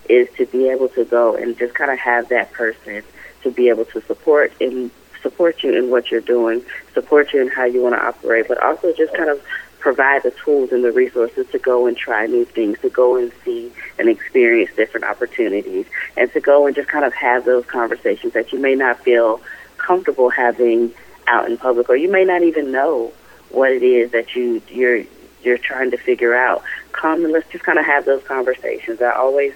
is 0.09 0.27
to 0.37 0.45
be 0.47 0.69
able 0.69 0.89
to 0.89 1.05
go 1.05 1.35
and 1.35 1.57
just 1.57 1.73
kind 1.73 1.89
of 1.91 1.97
have 1.97 2.29
that 2.29 2.51
person 2.51 3.03
to 3.41 3.51
be 3.51 3.69
able 3.69 3.85
to 3.85 4.01
support 4.01 4.53
and 4.61 4.91
support 5.21 5.63
you 5.63 5.75
in 5.75 5.89
what 5.89 6.11
you're 6.11 6.21
doing, 6.21 6.63
support 6.93 7.33
you 7.33 7.41
in 7.41 7.47
how 7.47 7.63
you 7.63 7.81
want 7.81 7.95
to 7.95 8.05
operate, 8.05 8.47
but 8.47 8.61
also 8.61 8.93
just 8.93 9.13
kind 9.15 9.29
of 9.29 9.41
provide 9.83 10.23
the 10.23 10.31
tools 10.31 10.71
and 10.71 10.81
the 10.81 10.93
resources 10.93 11.45
to 11.51 11.59
go 11.59 11.87
and 11.87 11.97
try 11.97 12.25
new 12.25 12.45
things, 12.45 12.79
to 12.79 12.89
go 12.89 13.17
and 13.17 13.33
see 13.43 13.69
and 13.99 14.07
experience 14.07 14.71
different 14.77 15.05
opportunities, 15.05 15.85
and 16.15 16.31
to 16.31 16.39
go 16.39 16.65
and 16.65 16.73
just 16.73 16.87
kind 16.87 17.03
of 17.03 17.13
have 17.13 17.43
those 17.43 17.65
conversations 17.65 18.31
that 18.31 18.53
you 18.53 18.59
may 18.59 18.75
not 18.75 18.97
feel 19.03 19.41
comfortable 19.77 20.29
having 20.29 20.93
out 21.27 21.49
in 21.49 21.57
public, 21.57 21.89
or 21.89 21.97
you 21.97 22.09
may 22.09 22.23
not 22.23 22.43
even 22.43 22.71
know 22.71 23.11
what 23.49 23.71
it 23.71 23.83
is 23.83 24.11
that 24.11 24.33
you 24.35 24.61
you're 24.69 25.03
you're 25.43 25.57
trying 25.57 25.91
to 25.91 25.97
figure 25.97 26.33
out. 26.33 26.63
Come 26.93 27.25
and 27.25 27.33
let's 27.33 27.49
just 27.51 27.65
kind 27.65 27.77
of 27.77 27.85
have 27.85 28.05
those 28.05 28.23
conversations. 28.23 29.01
I 29.01 29.11
always 29.11 29.53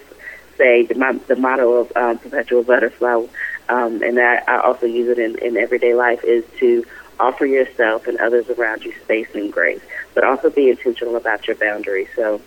say 0.58 0.86
the, 0.86 0.96
my, 0.96 1.14
the 1.14 1.38
motto 1.38 1.74
of 1.74 1.96
um, 1.96 2.18
Perpetual 2.18 2.64
Butterfly, 2.64 3.26
um, 3.70 4.04
and 4.04 4.20
I, 4.20 4.42
I 4.46 4.62
also 4.62 4.86
use 4.86 5.08
it 5.08 5.20
in, 5.20 5.38
in 5.40 5.56
everyday 5.56 5.94
life, 5.94 6.22
is 6.26 6.44
to 6.60 6.86
offer 7.20 7.46
yourself 7.46 8.08
and 8.08 8.18
others 8.20 8.50
around 8.50 8.84
you 8.84 8.94
space 9.04 9.28
and 9.34 9.52
grace, 9.52 9.82
but 10.14 10.24
also 10.24 10.50
be 10.50 10.70
intentional 10.70 11.16
about 11.16 11.48
your 11.48 11.56
boundaries. 11.56 12.10
So 12.16 12.42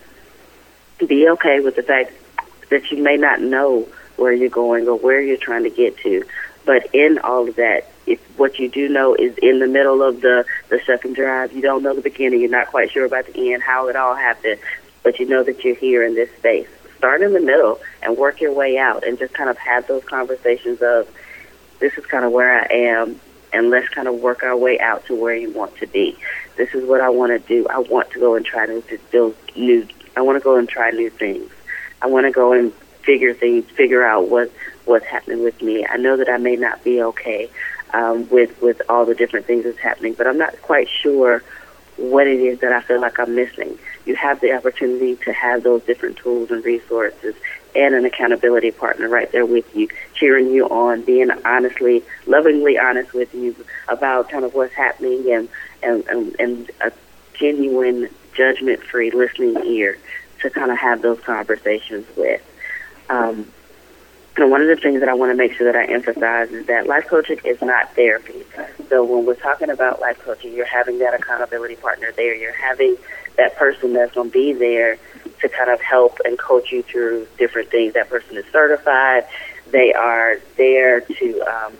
be 1.07 1.29
okay 1.31 1.61
with 1.61 1.77
the 1.77 1.83
fact 1.83 2.13
that 2.71 2.91
you 2.91 3.03
may 3.03 3.17
not 3.17 3.41
know 3.41 3.89
where 4.17 4.33
you're 4.33 4.51
going 4.51 4.87
or 4.87 4.97
where 4.97 5.21
you're 5.21 5.37
trying 5.37 5.65
to 5.65 5.71
get 5.71 5.97
to. 5.99 6.25
But 6.67 6.95
in 6.95 7.19
all 7.19 7.49
of 7.49 7.57
that, 7.57 7.91
if 8.07 8.21
what 8.39 8.59
you 8.59 8.69
do 8.69 8.89
know 8.89 9.15
is 9.15 9.37
in 9.39 9.61
the 9.61 9.67
middle 9.67 10.03
of 10.03 10.21
the 10.21 10.45
the 10.69 10.81
second 10.87 11.15
drive, 11.15 11.53
you 11.53 11.63
don't 11.63 11.83
know 11.83 11.95
the 11.95 12.03
beginning, 12.03 12.41
you're 12.41 12.51
not 12.51 12.69
quite 12.69 12.91
sure 12.91 13.05
about 13.05 13.27
the 13.27 13.53
end, 13.53 13.63
how 13.63 13.89
it 13.89 13.97
all 13.97 14.15
happened, 14.15 14.61
but 15.03 15.19
you 15.19 15.27
know 15.27 15.43
that 15.43 15.65
you're 15.65 15.75
here 15.75 16.05
in 16.05 16.15
this 16.15 16.31
space. 16.37 16.69
Start 16.99 17.23
in 17.23 17.33
the 17.33 17.41
middle 17.41 17.81
and 18.03 18.17
work 18.17 18.41
your 18.41 18.53
way 18.53 18.77
out, 18.77 19.07
and 19.07 19.19
just 19.19 19.33
kind 19.33 19.49
of 19.49 19.57
have 19.57 19.87
those 19.87 20.05
conversations 20.05 20.83
of, 20.83 21.09
this 21.79 21.97
is 21.97 22.05
kind 22.05 22.25
of 22.25 22.33
where 22.33 22.61
I 22.61 22.67
am, 22.71 23.19
and 23.53 23.71
let's 23.71 23.89
kind 23.89 24.09
of 24.09 24.17
work 24.17 24.43
our 24.43 24.57
way 24.57 24.79
out 24.79 25.07
to 25.07 25.15
where 25.15 25.35
you 25.35 25.51
want 25.53 25.77
to 25.79 25.87
be. 25.87 26.17
This 26.57 26.75
is 26.75 26.87
what 26.89 27.01
I 27.01 27.09
want 27.09 27.33
to 27.33 27.39
do. 27.49 27.67
I 27.69 27.79
want 27.79 28.11
to 28.11 28.21
go 28.21 28.35
and 28.35 28.45
try 28.45 28.67
to 28.67 28.83
build 29.11 29.35
new. 29.57 29.87
I 30.17 30.23
want 30.23 30.37
to 30.37 30.45
go 30.45 30.57
and 30.57 30.69
try 30.69 30.91
new 30.91 31.11
things. 31.11 31.51
I 32.03 32.07
want 32.07 32.27
to 32.27 32.33
go 32.33 32.53
and 32.53 32.73
figure 33.03 33.35
things, 33.35 33.65
figure 33.71 34.05
out 34.05 34.29
what 34.29 34.51
what's 34.85 35.07
happening 35.07 35.43
with 35.43 35.61
me. 35.63 35.87
I 35.87 35.97
know 35.97 36.17
that 36.17 36.29
I 36.29 36.39
may 36.39 36.57
not 36.57 36.83
be 36.85 37.03
okay 37.03 37.51
um, 37.93 38.29
with 38.29 38.61
with 38.61 38.83
all 38.89 39.05
the 39.05 39.15
different 39.15 39.47
things 39.47 39.65
that's 39.65 39.79
happening, 39.79 40.15
but 40.15 40.27
I'm 40.27 40.39
not 40.39 40.61
quite 40.63 40.89
sure 40.89 41.43
what 41.97 42.27
it 42.27 42.41
is 42.41 42.61
that 42.61 42.73
I 42.73 42.81
feel 42.81 43.01
like 43.01 43.19
I'm 43.19 43.35
missing. 43.35 43.79
You 44.07 44.17
have 44.17 44.41
the 44.41 44.53
opportunity 44.53 45.17
to 45.17 45.33
have 45.33 45.63
those 45.63 45.83
different 45.83 46.17
tools 46.17 46.51
and 46.51 46.65
resources 46.65 47.35
and 47.75 47.95
an 47.95 48.05
accountability 48.05 48.71
partner 48.71 49.09
right 49.09 49.31
there 49.33 49.47
with 49.47 49.75
you, 49.75 49.89
cheering 50.15 50.51
you 50.51 50.67
on, 50.69 51.03
being 51.03 51.31
honestly, 51.45 52.03
lovingly 52.27 52.79
honest 52.79 53.13
with 53.13 53.33
you 53.35 53.55
about 53.89 54.29
kind 54.29 54.45
of 54.45 54.55
what's 54.55 54.75
happening 54.75 55.33
and, 55.33 55.49
and, 55.83 56.07
and, 56.07 56.37
and 56.39 56.71
a 56.81 56.93
genuine, 57.35 58.09
judgment 58.35 58.83
free 58.83 59.11
listening 59.11 59.57
ear 59.67 59.99
to 60.41 60.51
kind 60.51 60.71
of 60.71 60.79
have 60.79 61.03
those 61.03 61.21
conversations 61.21 62.07
with. 62.17 62.43
Um, 63.09 63.51
and 64.37 64.51
one 64.51 64.63
of 64.63 64.69
the 64.69 64.77
things 64.77 65.01
that 65.01 65.09
I 65.09 65.15
want 65.15 65.33
to 65.33 65.37
make 65.37 65.53
sure 65.55 65.71
that 65.71 65.79
I 65.79 65.93
emphasize 65.93 66.51
is 66.51 66.67
that 66.67 66.87
life 66.87 67.07
coaching 67.09 67.41
is 67.45 67.61
not 67.61 67.95
therapy. 67.95 68.45
So 68.89 69.05
when 69.05 69.27
we're 69.27 69.35
talking 69.35 69.69
about 69.69 70.01
life 70.01 70.19
coaching, 70.21 70.55
you're 70.55 70.65
having 70.65 70.99
that 71.01 71.15
accountability 71.15 71.77
partner 71.77 72.13
there. 72.17 72.35
You're 72.35 72.55
having 72.55 72.97
that 73.37 73.57
person 73.57 73.93
that's 73.93 74.15
going 74.15 74.31
to 74.31 74.33
be 74.33 74.53
there 74.53 74.99
to 75.41 75.49
kind 75.49 75.71
of 75.71 75.81
help 75.81 76.19
and 76.25 76.39
coach 76.39 76.73
you 76.73 76.83
through 76.83 77.27
different 77.39 77.71
things. 77.71 77.95
That 77.95 78.09
person 78.09 78.37
is 78.37 78.45
certified. 78.53 79.27
They 79.71 79.93
are 79.93 80.41
there 80.57 81.01
to 81.01 81.41
um, 81.43 81.73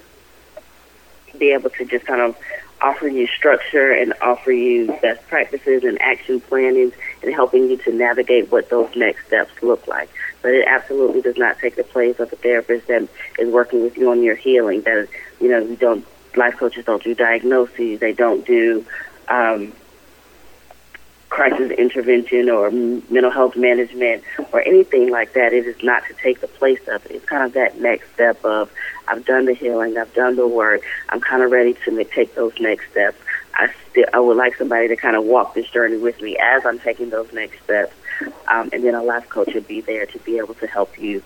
be 1.39 1.53
able 1.53 1.71
to 1.71 1.85
just 1.85 2.07
kind 2.07 2.21
of 2.21 2.37
offer 2.83 3.09
you 3.09 3.27
structure 3.27 3.93
and 3.93 4.15
offer 4.23 4.53
you 4.53 4.87
best 5.03 5.27
practices 5.29 5.85
and 5.85 6.01
action 6.01 6.41
planning 6.41 6.93
and 7.23 7.35
helping 7.35 7.69
you 7.69 7.77
to 7.77 7.93
navigate 7.93 8.51
what 8.51 8.71
those 8.71 8.95
next 8.97 9.27
steps 9.27 9.53
look 9.63 9.87
like. 9.87 10.09
But 10.43 10.53
it 10.53 10.67
absolutely 10.67 11.21
does 11.21 11.37
not 11.37 11.59
take 11.59 11.77
the 11.77 11.85
place 11.85 12.19
of 12.19 12.33
a 12.33 12.37
therapist 12.37 12.87
that 12.87 13.07
is 13.39 13.53
working 13.53 13.83
with 13.83 13.99
you 13.99 14.11
on 14.11 14.23
your 14.23 14.37
healing. 14.37 14.83
That 14.83 15.09
you 15.41 15.49
know, 15.49 15.59
you 15.59 15.77
don't 15.77 16.07
life 16.37 16.57
coaches 16.57 16.85
don't 16.85 17.03
do 17.03 17.15
diagnoses. 17.15 18.01
They 18.01 18.13
don't 18.13 18.47
do 18.47 18.85
um, 19.29 19.73
crisis 21.31 21.71
intervention 21.71 22.51
or 22.51 22.71
mental 22.71 23.31
health 23.31 23.57
management 23.57 24.23
or 24.53 24.61
anything 24.63 25.11
like 25.11 25.33
that. 25.33 25.53
It 25.53 25.67
is 25.67 25.83
not 25.83 26.05
to 26.07 26.15
take 26.15 26.41
the 26.41 26.49
place 26.49 26.81
of 26.89 27.07
it. 27.07 27.13
It's 27.13 27.25
kind 27.25 27.45
of 27.45 27.53
that 27.55 27.81
next 27.81 28.13
step 28.13 28.45
of 28.45 28.71
I've 29.09 29.25
done 29.25 29.47
the 29.47 29.55
healing, 29.55 29.97
I've 29.97 30.13
done 30.13 30.37
the 30.37 30.47
work, 30.47 30.83
I'm 31.09 31.21
kind 31.21 31.43
of 31.43 31.51
ready 31.51 31.75
to 31.85 32.05
take 32.05 32.35
those 32.35 32.53
next 32.61 32.91
steps. 32.91 33.19
I 33.55 33.73
still 33.91 34.07
I 34.13 34.21
would 34.21 34.37
like 34.37 34.57
somebody 34.57 34.89
to 34.89 34.97
kind 34.97 35.17
of 35.17 35.25
walk 35.25 35.55
this 35.55 35.69
journey 35.71 35.97
with 35.97 36.21
me 36.21 36.37
as 36.37 36.65
I'm 36.67 36.79
taking 36.79 37.11
those 37.11 37.33
next 37.33 37.63
steps, 37.65 37.95
um, 38.49 38.71
and 38.73 38.85
then 38.85 38.95
a 38.95 39.03
life 39.03 39.29
coach 39.29 39.53
would 39.55 39.67
be 39.67 39.81
there 39.81 40.07
to 40.07 40.19
be 40.21 40.39
able 40.39 40.55
to 40.55 40.67
help 40.67 40.99
you 40.99 41.23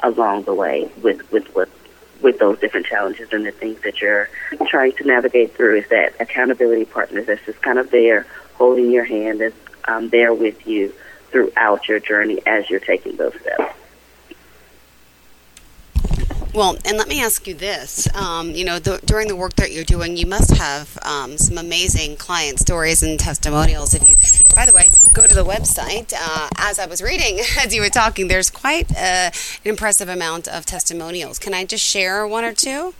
along 0.00 0.42
the 0.42 0.54
way 0.54 0.90
with 1.02 1.30
with 1.32 1.46
what 1.54 1.68
with 2.20 2.38
those 2.38 2.58
different 2.60 2.86
challenges 2.86 3.28
and 3.32 3.44
the 3.44 3.50
things 3.50 3.80
that 3.82 4.00
you're 4.00 4.28
trying 4.68 4.92
to 4.92 5.04
navigate 5.04 5.54
through 5.56 5.78
is 5.78 5.88
that 5.88 6.14
accountability 6.20 6.84
partner 6.84 7.22
that's 7.22 7.44
just 7.44 7.60
kind 7.62 7.78
of 7.78 7.90
there 7.90 8.26
holding 8.62 8.92
your 8.92 9.02
hand 9.02 9.40
that's 9.40 9.56
um, 9.88 10.08
there 10.10 10.32
with 10.32 10.68
you 10.68 10.94
throughout 11.32 11.88
your 11.88 11.98
journey 11.98 12.40
as 12.46 12.70
you're 12.70 12.78
taking 12.78 13.16
those 13.16 13.34
steps. 13.40 13.74
Well, 16.54 16.76
and 16.84 16.96
let 16.96 17.08
me 17.08 17.20
ask 17.20 17.48
you 17.48 17.54
this. 17.54 18.06
Um, 18.14 18.50
you 18.50 18.64
know, 18.64 18.78
during 18.78 19.26
the 19.26 19.34
work 19.34 19.54
that 19.56 19.72
you're 19.72 19.82
doing, 19.82 20.16
you 20.16 20.26
must 20.26 20.56
have 20.56 20.96
um, 21.02 21.38
some 21.38 21.58
amazing 21.58 22.16
client 22.18 22.60
stories 22.60 23.02
and 23.02 23.18
testimonials. 23.18 23.94
If 23.94 24.08
you, 24.08 24.14
by 24.54 24.64
the 24.66 24.72
way, 24.72 24.90
go 25.12 25.26
to 25.26 25.34
the 25.34 25.44
website. 25.44 26.12
Uh, 26.16 26.48
as 26.56 26.78
I 26.78 26.86
was 26.86 27.02
reading, 27.02 27.40
as 27.64 27.74
you 27.74 27.80
were 27.80 27.88
talking, 27.88 28.28
there's 28.28 28.48
quite 28.48 28.92
a, 28.92 29.32
an 29.32 29.32
impressive 29.64 30.08
amount 30.08 30.46
of 30.46 30.66
testimonials. 30.66 31.40
Can 31.40 31.52
I 31.52 31.64
just 31.64 31.84
share 31.84 32.28
one 32.28 32.44
or 32.44 32.52
two? 32.52 32.94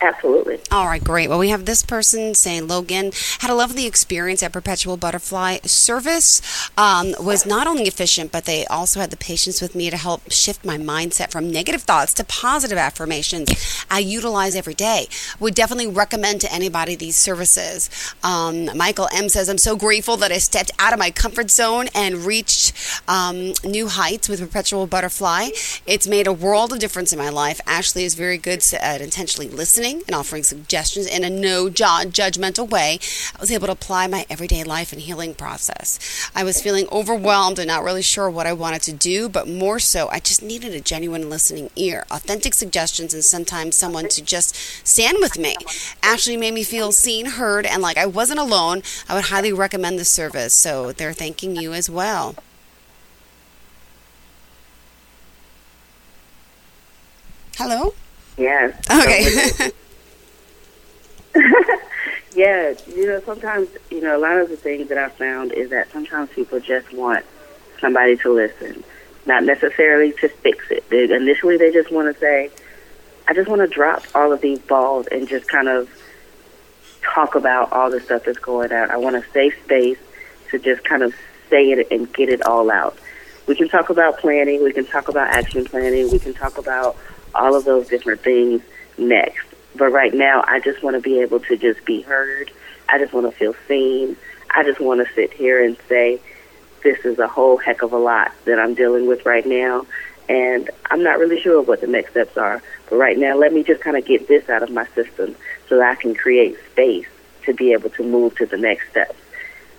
Absolutely. 0.00 0.60
All 0.70 0.86
right, 0.86 1.02
great. 1.02 1.28
Well, 1.30 1.38
we 1.38 1.48
have 1.48 1.64
this 1.64 1.82
person 1.82 2.34
saying 2.34 2.68
Logan 2.68 3.12
had 3.38 3.50
a 3.50 3.54
lovely 3.54 3.86
experience 3.86 4.42
at 4.42 4.52
Perpetual 4.52 4.98
Butterfly. 4.98 5.58
Service 5.64 6.70
um, 6.76 7.14
was 7.18 7.46
not 7.46 7.66
only 7.66 7.84
efficient, 7.84 8.30
but 8.30 8.44
they 8.44 8.66
also 8.66 9.00
had 9.00 9.10
the 9.10 9.16
patience 9.16 9.62
with 9.62 9.74
me 9.74 9.88
to 9.88 9.96
help 9.96 10.30
shift 10.30 10.64
my 10.66 10.76
mindset 10.76 11.30
from 11.30 11.50
negative 11.50 11.82
thoughts 11.82 12.12
to 12.14 12.24
positive 12.24 12.76
affirmations 12.76 13.86
I 13.90 14.00
utilize 14.00 14.54
every 14.54 14.74
day. 14.74 15.08
Would 15.40 15.54
definitely 15.54 15.86
recommend 15.86 16.42
to 16.42 16.52
anybody 16.52 16.94
these 16.94 17.16
services. 17.16 17.88
Um, 18.22 18.76
Michael 18.76 19.08
M 19.14 19.30
says, 19.30 19.48
I'm 19.48 19.56
so 19.56 19.76
grateful 19.76 20.18
that 20.18 20.30
I 20.30 20.38
stepped 20.38 20.72
out 20.78 20.92
of 20.92 20.98
my 20.98 21.10
comfort 21.10 21.50
zone 21.50 21.86
and 21.94 22.26
reached 22.26 22.74
um, 23.08 23.54
new 23.64 23.88
heights 23.88 24.28
with 24.28 24.40
Perpetual 24.40 24.86
Butterfly. 24.86 25.50
It's 25.86 26.06
made 26.06 26.26
a 26.26 26.32
world 26.34 26.74
of 26.74 26.80
difference 26.80 27.14
in 27.14 27.18
my 27.18 27.30
life. 27.30 27.62
Ashley 27.66 28.04
is 28.04 28.14
very 28.14 28.36
good 28.36 28.62
at 28.80 29.00
intentionally 29.00 29.48
listening 29.48 29.85
listening 29.86 30.04
and 30.06 30.16
offering 30.16 30.42
suggestions 30.42 31.06
in 31.06 31.24
a 31.24 31.30
no 31.30 31.68
judgmental 31.68 32.68
way, 32.68 32.98
I 33.34 33.40
was 33.40 33.50
able 33.50 33.66
to 33.66 33.72
apply 33.72 34.06
my 34.06 34.26
everyday 34.28 34.64
life 34.64 34.92
and 34.92 35.00
healing 35.00 35.34
process. 35.34 36.30
I 36.34 36.44
was 36.44 36.60
feeling 36.60 36.86
overwhelmed 36.90 37.58
and 37.58 37.68
not 37.68 37.84
really 37.84 38.02
sure 38.02 38.28
what 38.30 38.46
I 38.46 38.52
wanted 38.52 38.82
to 38.82 38.92
do, 38.92 39.28
but 39.28 39.48
more 39.48 39.78
so, 39.78 40.08
I 40.08 40.18
just 40.18 40.42
needed 40.42 40.74
a 40.74 40.80
genuine 40.80 41.30
listening 41.30 41.70
ear, 41.76 42.04
authentic 42.10 42.54
suggestions, 42.54 43.14
and 43.14 43.24
sometimes 43.24 43.76
someone 43.76 44.08
to 44.08 44.22
just 44.22 44.56
stand 44.86 45.18
with 45.20 45.38
me. 45.38 45.56
Ashley 46.02 46.36
made 46.36 46.54
me 46.54 46.64
feel 46.64 46.92
seen, 46.92 47.26
heard, 47.26 47.66
and 47.66 47.82
like 47.82 47.96
I 47.96 48.06
wasn't 48.06 48.40
alone. 48.40 48.82
I 49.08 49.14
would 49.14 49.26
highly 49.26 49.52
recommend 49.52 49.98
the 49.98 50.04
service. 50.04 50.54
So 50.54 50.92
they're 50.92 51.12
thanking 51.12 51.56
you 51.56 51.72
as 51.72 51.88
well. 51.88 52.34
Hello? 57.56 57.94
Yes. 58.36 58.78
Okay. 58.90 59.70
yeah, 62.34 62.74
you 62.86 63.06
know, 63.06 63.20
sometimes, 63.20 63.68
you 63.90 64.00
know, 64.00 64.16
a 64.16 64.20
lot 64.20 64.38
of 64.38 64.48
the 64.48 64.56
things 64.56 64.88
that 64.88 64.98
I 64.98 65.08
found 65.08 65.52
is 65.52 65.70
that 65.70 65.90
sometimes 65.90 66.30
people 66.30 66.60
just 66.60 66.92
want 66.92 67.24
somebody 67.80 68.16
to 68.18 68.32
listen, 68.32 68.84
not 69.26 69.44
necessarily 69.44 70.12
to 70.12 70.28
fix 70.28 70.70
it. 70.70 70.88
They, 70.90 71.04
initially, 71.04 71.56
they 71.56 71.72
just 71.72 71.90
want 71.90 72.12
to 72.12 72.20
say, 72.20 72.50
I 73.28 73.34
just 73.34 73.48
want 73.48 73.60
to 73.62 73.66
drop 73.66 74.04
all 74.14 74.32
of 74.32 74.40
these 74.40 74.60
balls 74.60 75.06
and 75.08 75.28
just 75.28 75.48
kind 75.48 75.68
of 75.68 75.88
talk 77.02 77.34
about 77.34 77.72
all 77.72 77.90
the 77.90 78.00
stuff 78.00 78.24
that's 78.24 78.38
going 78.38 78.72
on. 78.72 78.90
I 78.90 78.96
want 78.96 79.16
a 79.16 79.24
safe 79.32 79.54
space 79.64 79.98
to 80.50 80.58
just 80.58 80.84
kind 80.84 81.02
of 81.02 81.14
say 81.50 81.70
it 81.70 81.90
and 81.90 82.12
get 82.12 82.28
it 82.28 82.42
all 82.46 82.70
out. 82.70 82.96
We 83.46 83.54
can 83.54 83.68
talk 83.68 83.90
about 83.90 84.18
planning, 84.18 84.62
we 84.62 84.72
can 84.72 84.86
talk 84.86 85.08
about 85.08 85.28
action 85.28 85.64
planning, 85.64 86.10
we 86.10 86.18
can 86.18 86.34
talk 86.34 86.58
about 86.58 86.96
all 87.36 87.54
of 87.54 87.64
those 87.64 87.88
different 87.88 88.20
things 88.20 88.62
next. 88.98 89.46
But 89.74 89.92
right 89.92 90.14
now, 90.14 90.44
I 90.46 90.60
just 90.60 90.82
want 90.82 90.96
to 90.96 91.02
be 91.02 91.20
able 91.20 91.40
to 91.40 91.56
just 91.56 91.84
be 91.84 92.02
heard. 92.02 92.50
I 92.88 92.98
just 92.98 93.12
want 93.12 93.30
to 93.30 93.36
feel 93.36 93.54
seen. 93.68 94.16
I 94.54 94.62
just 94.62 94.80
want 94.80 95.06
to 95.06 95.14
sit 95.14 95.32
here 95.32 95.64
and 95.64 95.76
say, 95.88 96.20
this 96.82 97.04
is 97.04 97.18
a 97.18 97.28
whole 97.28 97.56
heck 97.56 97.82
of 97.82 97.92
a 97.92 97.98
lot 97.98 98.32
that 98.44 98.58
I'm 98.58 98.74
dealing 98.74 99.06
with 99.06 99.26
right 99.26 99.44
now. 99.44 99.86
And 100.28 100.70
I'm 100.90 101.02
not 101.02 101.18
really 101.18 101.40
sure 101.40 101.60
what 101.62 101.80
the 101.80 101.86
next 101.86 102.12
steps 102.12 102.36
are. 102.36 102.62
But 102.88 102.96
right 102.96 103.18
now, 103.18 103.36
let 103.36 103.52
me 103.52 103.62
just 103.62 103.80
kind 103.80 103.96
of 103.96 104.06
get 104.06 104.28
this 104.28 104.48
out 104.48 104.62
of 104.62 104.70
my 104.70 104.86
system 104.88 105.36
so 105.68 105.76
that 105.78 105.90
I 105.90 105.94
can 106.00 106.14
create 106.14 106.56
space 106.72 107.06
to 107.44 107.54
be 107.54 107.72
able 107.72 107.90
to 107.90 108.02
move 108.02 108.36
to 108.36 108.46
the 108.46 108.56
next 108.56 108.90
steps. 108.90 109.16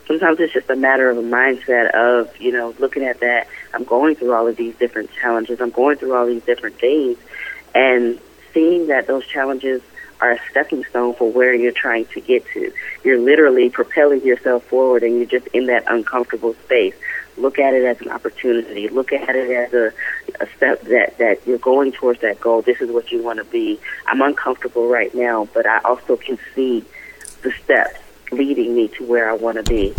Sometimes 0.05 0.39
it's 0.39 0.53
just 0.53 0.69
a 0.69 0.75
matter 0.75 1.09
of 1.09 1.17
a 1.17 1.21
mindset 1.21 1.91
of, 1.91 2.39
you 2.39 2.53
know, 2.53 2.73
looking 2.79 3.03
at 3.03 3.19
that. 3.19 3.47
I'm 3.73 3.83
going 3.83 4.15
through 4.15 4.33
all 4.33 4.47
of 4.47 4.55
these 4.55 4.73
different 4.75 5.11
challenges. 5.11 5.59
I'm 5.59 5.71
going 5.71 5.97
through 5.97 6.15
all 6.15 6.25
these 6.25 6.43
different 6.43 6.79
things 6.79 7.17
and 7.77 8.19
seeing 8.53 8.87
that 8.87 9.05
those 9.05 9.25
challenges 9.27 9.83
are 10.19 10.31
a 10.31 10.39
stepping 10.49 10.83
stone 10.85 11.13
for 11.13 11.31
where 11.31 11.53
you're 11.53 11.71
trying 11.71 12.05
to 12.07 12.19
get 12.19 12.43
to. 12.53 12.73
You're 13.03 13.19
literally 13.19 13.69
propelling 13.69 14.25
yourself 14.25 14.63
forward 14.63 15.03
and 15.03 15.15
you're 15.15 15.27
just 15.27 15.45
in 15.47 15.67
that 15.67 15.83
uncomfortable 15.85 16.55
space. 16.65 16.95
Look 17.37 17.59
at 17.59 17.75
it 17.75 17.85
as 17.85 18.01
an 18.01 18.09
opportunity. 18.09 18.89
Look 18.89 19.13
at 19.13 19.35
it 19.35 19.51
as 19.51 19.73
a, 19.73 19.93
a 20.43 20.47
step 20.57 20.81
that, 20.85 21.19
that 21.19 21.45
you're 21.45 21.59
going 21.59 21.91
towards 21.91 22.21
that 22.21 22.41
goal. 22.41 22.63
This 22.63 22.81
is 22.81 22.89
what 22.89 23.11
you 23.11 23.21
want 23.21 23.37
to 23.37 23.45
be. 23.45 23.79
I'm 24.07 24.21
uncomfortable 24.21 24.87
right 24.87 25.13
now, 25.13 25.47
but 25.53 25.67
I 25.67 25.77
also 25.85 26.17
can 26.17 26.39
see 26.55 26.83
the 27.43 27.51
steps 27.63 27.99
leading 28.31 28.73
me 28.75 28.87
to 28.87 29.05
where 29.05 29.29
I 29.29 29.33
want 29.33 29.57
to 29.57 29.63
be. 29.63 29.93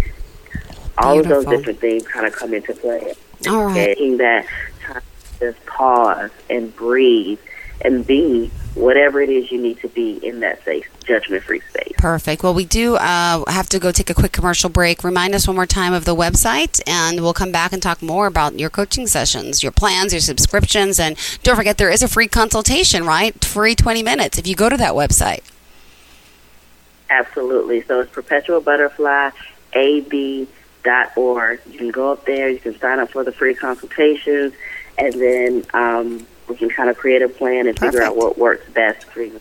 All 0.98 1.14
Beautiful. 1.14 1.38
of 1.38 1.44
those 1.44 1.58
different 1.58 1.78
things 1.78 2.08
kind 2.08 2.26
of 2.26 2.32
come 2.32 2.52
into 2.52 2.74
play. 2.74 3.14
All 3.48 3.66
right. 3.66 3.74
Taking 3.74 4.16
that 4.16 4.48
time 4.82 5.02
to 5.34 5.52
just 5.52 5.64
pause 5.64 6.32
and 6.50 6.74
breathe 6.74 7.38
and 7.82 8.06
be 8.06 8.50
whatever 8.74 9.20
it 9.20 9.28
is 9.28 9.50
you 9.50 9.60
need 9.60 9.78
to 9.80 9.88
be 9.88 10.24
in 10.24 10.40
that 10.40 10.64
safe, 10.64 10.88
judgment 11.04 11.42
free 11.42 11.60
space. 11.60 11.92
Perfect. 11.98 12.42
Well, 12.42 12.54
we 12.54 12.64
do 12.64 12.96
uh, 12.96 13.44
have 13.50 13.68
to 13.70 13.78
go 13.78 13.90
take 13.90 14.10
a 14.10 14.14
quick 14.14 14.32
commercial 14.32 14.70
break. 14.70 15.02
Remind 15.02 15.34
us 15.34 15.46
one 15.46 15.56
more 15.56 15.66
time 15.66 15.92
of 15.92 16.04
the 16.04 16.14
website, 16.14 16.80
and 16.86 17.20
we'll 17.20 17.34
come 17.34 17.50
back 17.50 17.72
and 17.72 17.82
talk 17.82 18.00
more 18.02 18.26
about 18.26 18.58
your 18.58 18.70
coaching 18.70 19.06
sessions, 19.06 19.62
your 19.62 19.72
plans, 19.72 20.12
your 20.12 20.20
subscriptions. 20.20 21.00
And 21.00 21.16
don't 21.42 21.56
forget, 21.56 21.78
there 21.78 21.90
is 21.90 22.02
a 22.02 22.08
free 22.08 22.28
consultation, 22.28 23.04
right? 23.04 23.44
Free 23.44 23.74
20 23.74 24.02
minutes 24.02 24.38
if 24.38 24.46
you 24.46 24.54
go 24.54 24.68
to 24.68 24.76
that 24.76 24.92
website. 24.92 25.42
Absolutely. 27.10 27.82
So 27.82 28.00
it's 28.00 28.12
Perpetual 28.12 28.60
Butterfly 28.60 29.30
AB.org. 29.72 31.60
You 31.70 31.78
can 31.78 31.90
go 31.90 32.12
up 32.12 32.24
there, 32.26 32.48
you 32.48 32.58
can 32.58 32.78
sign 32.78 33.00
up 33.00 33.10
for 33.10 33.24
the 33.24 33.32
free 33.32 33.54
consultations, 33.54 34.52
and 34.96 35.14
then 35.14 35.64
um, 35.74 36.26
we 36.48 36.56
can 36.56 36.68
kind 36.70 36.90
of 36.90 36.96
create 36.96 37.22
a 37.22 37.28
plan 37.28 37.66
and 37.66 37.78
figure 37.78 38.02
out 38.02 38.16
what 38.16 38.38
works 38.38 38.68
best 38.70 39.04
for 39.04 39.22
you. 39.22 39.40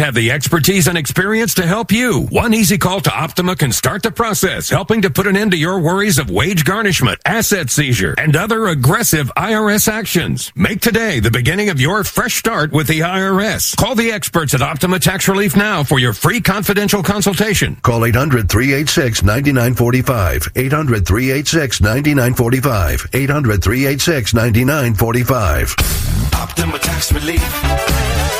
have 0.00 0.14
the 0.14 0.30
expertise 0.30 0.88
and 0.88 0.96
experience 0.96 1.54
to 1.54 1.66
help 1.66 1.92
you. 1.92 2.22
One 2.30 2.54
easy 2.54 2.78
call 2.78 3.00
to 3.02 3.12
Optima 3.12 3.54
can 3.54 3.70
start 3.70 4.02
the 4.02 4.10
process, 4.10 4.70
helping 4.70 5.02
to 5.02 5.10
put 5.10 5.26
an 5.26 5.36
end 5.36 5.50
to 5.50 5.58
your 5.58 5.78
worries 5.78 6.18
of 6.18 6.30
wage 6.30 6.64
garnishment, 6.64 7.20
asset 7.26 7.68
seizure, 7.68 8.14
and 8.16 8.34
other 8.34 8.66
aggressive 8.66 9.30
IRS 9.36 9.88
actions. 9.88 10.52
Make 10.54 10.80
today 10.80 11.20
the 11.20 11.30
beginning 11.30 11.68
of 11.68 11.80
your 11.80 12.02
fresh 12.02 12.36
start 12.36 12.72
with 12.72 12.86
the 12.86 13.00
IRS. 13.00 13.76
Call 13.76 13.94
the 13.94 14.10
experts 14.10 14.54
at 14.54 14.62
Optima 14.62 14.98
Tax 14.98 15.28
Relief 15.28 15.54
now 15.54 15.84
for 15.84 15.98
your 15.98 16.14
free 16.14 16.40
confidential 16.40 17.02
consultation. 17.02 17.76
Call 17.76 18.06
800 18.06 18.48
386 18.48 19.22
9945. 19.22 20.48
800 20.56 21.06
386 21.06 21.80
9945. 21.82 23.06
800 23.12 23.62
386 23.62 24.34
9945. 24.34 25.76
Optima 26.34 26.78
Tax 26.78 27.12
Relief. 27.12 28.39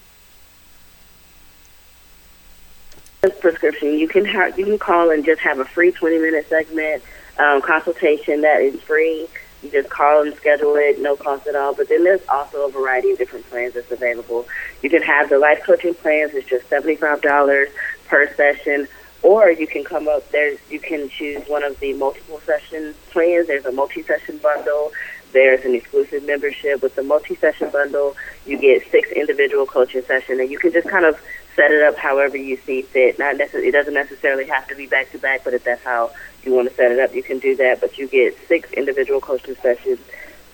prescription. 3.41 3.99
You 3.99 4.07
can 4.07 4.25
have, 4.25 4.57
you 4.57 4.65
can 4.65 4.79
call 4.79 5.11
and 5.11 5.23
just 5.23 5.41
have 5.41 5.59
a 5.59 5.65
free 5.65 5.91
20 5.91 6.17
minute 6.17 6.49
segment 6.49 7.03
um, 7.37 7.61
consultation 7.61 8.41
that 8.41 8.61
is 8.61 8.81
free. 8.81 9.27
Just 9.71 9.89
call 9.89 10.21
and 10.21 10.35
schedule 10.35 10.75
it, 10.75 10.99
no 10.99 11.15
cost 11.15 11.47
at 11.47 11.55
all. 11.55 11.73
But 11.73 11.89
then 11.89 12.03
there's 12.03 12.21
also 12.29 12.67
a 12.67 12.71
variety 12.71 13.11
of 13.11 13.17
different 13.17 13.49
plans 13.49 13.73
that's 13.73 13.91
available. 13.91 14.47
You 14.81 14.89
can 14.89 15.01
have 15.01 15.29
the 15.29 15.39
life 15.39 15.61
coaching 15.65 15.93
plans. 15.93 16.33
It's 16.33 16.47
just 16.47 16.69
$75 16.69 17.67
per 18.07 18.33
session. 18.35 18.87
Or 19.21 19.51
you 19.51 19.67
can 19.67 19.83
come 19.83 20.07
up 20.07 20.29
there. 20.31 20.55
You 20.69 20.79
can 20.79 21.09
choose 21.09 21.45
one 21.47 21.63
of 21.63 21.79
the 21.79 21.93
multiple 21.93 22.39
session 22.45 22.95
plans. 23.11 23.47
There's 23.47 23.65
a 23.65 23.71
multi-session 23.71 24.37
bundle. 24.37 24.91
There's 25.31 25.63
an 25.65 25.75
exclusive 25.75 26.25
membership 26.25 26.81
with 26.81 26.95
the 26.95 27.03
multi-session 27.03 27.69
bundle. 27.69 28.15
You 28.45 28.57
get 28.57 28.89
six 28.89 29.11
individual 29.11 29.65
coaching 29.65 30.01
sessions, 30.03 30.39
and 30.39 30.49
you 30.49 30.57
can 30.57 30.71
just 30.71 30.87
kind 30.87 31.05
of 31.05 31.19
set 31.59 31.71
it 31.71 31.83
up 31.83 31.97
however 31.97 32.37
you 32.37 32.55
see 32.55 32.83
fit. 32.83 33.19
Not 33.19 33.35
necessarily, 33.35 33.67
it 33.67 33.73
doesn't 33.73 33.93
necessarily 33.93 34.45
have 34.45 34.65
to 34.69 34.75
be 34.75 34.87
back 34.87 35.11
to 35.11 35.17
back, 35.17 35.43
but 35.43 35.53
if 35.53 35.65
that's 35.65 35.83
how 35.83 36.11
you 36.43 36.53
want 36.53 36.69
to 36.69 36.75
set 36.75 36.89
it 36.89 36.99
up, 36.99 37.13
you 37.13 37.21
can 37.21 37.39
do 37.39 37.57
that. 37.57 37.81
But 37.81 37.97
you 37.97 38.07
get 38.07 38.37
six 38.47 38.71
individual 38.71 39.19
coaching 39.19 39.55
sessions 39.55 39.99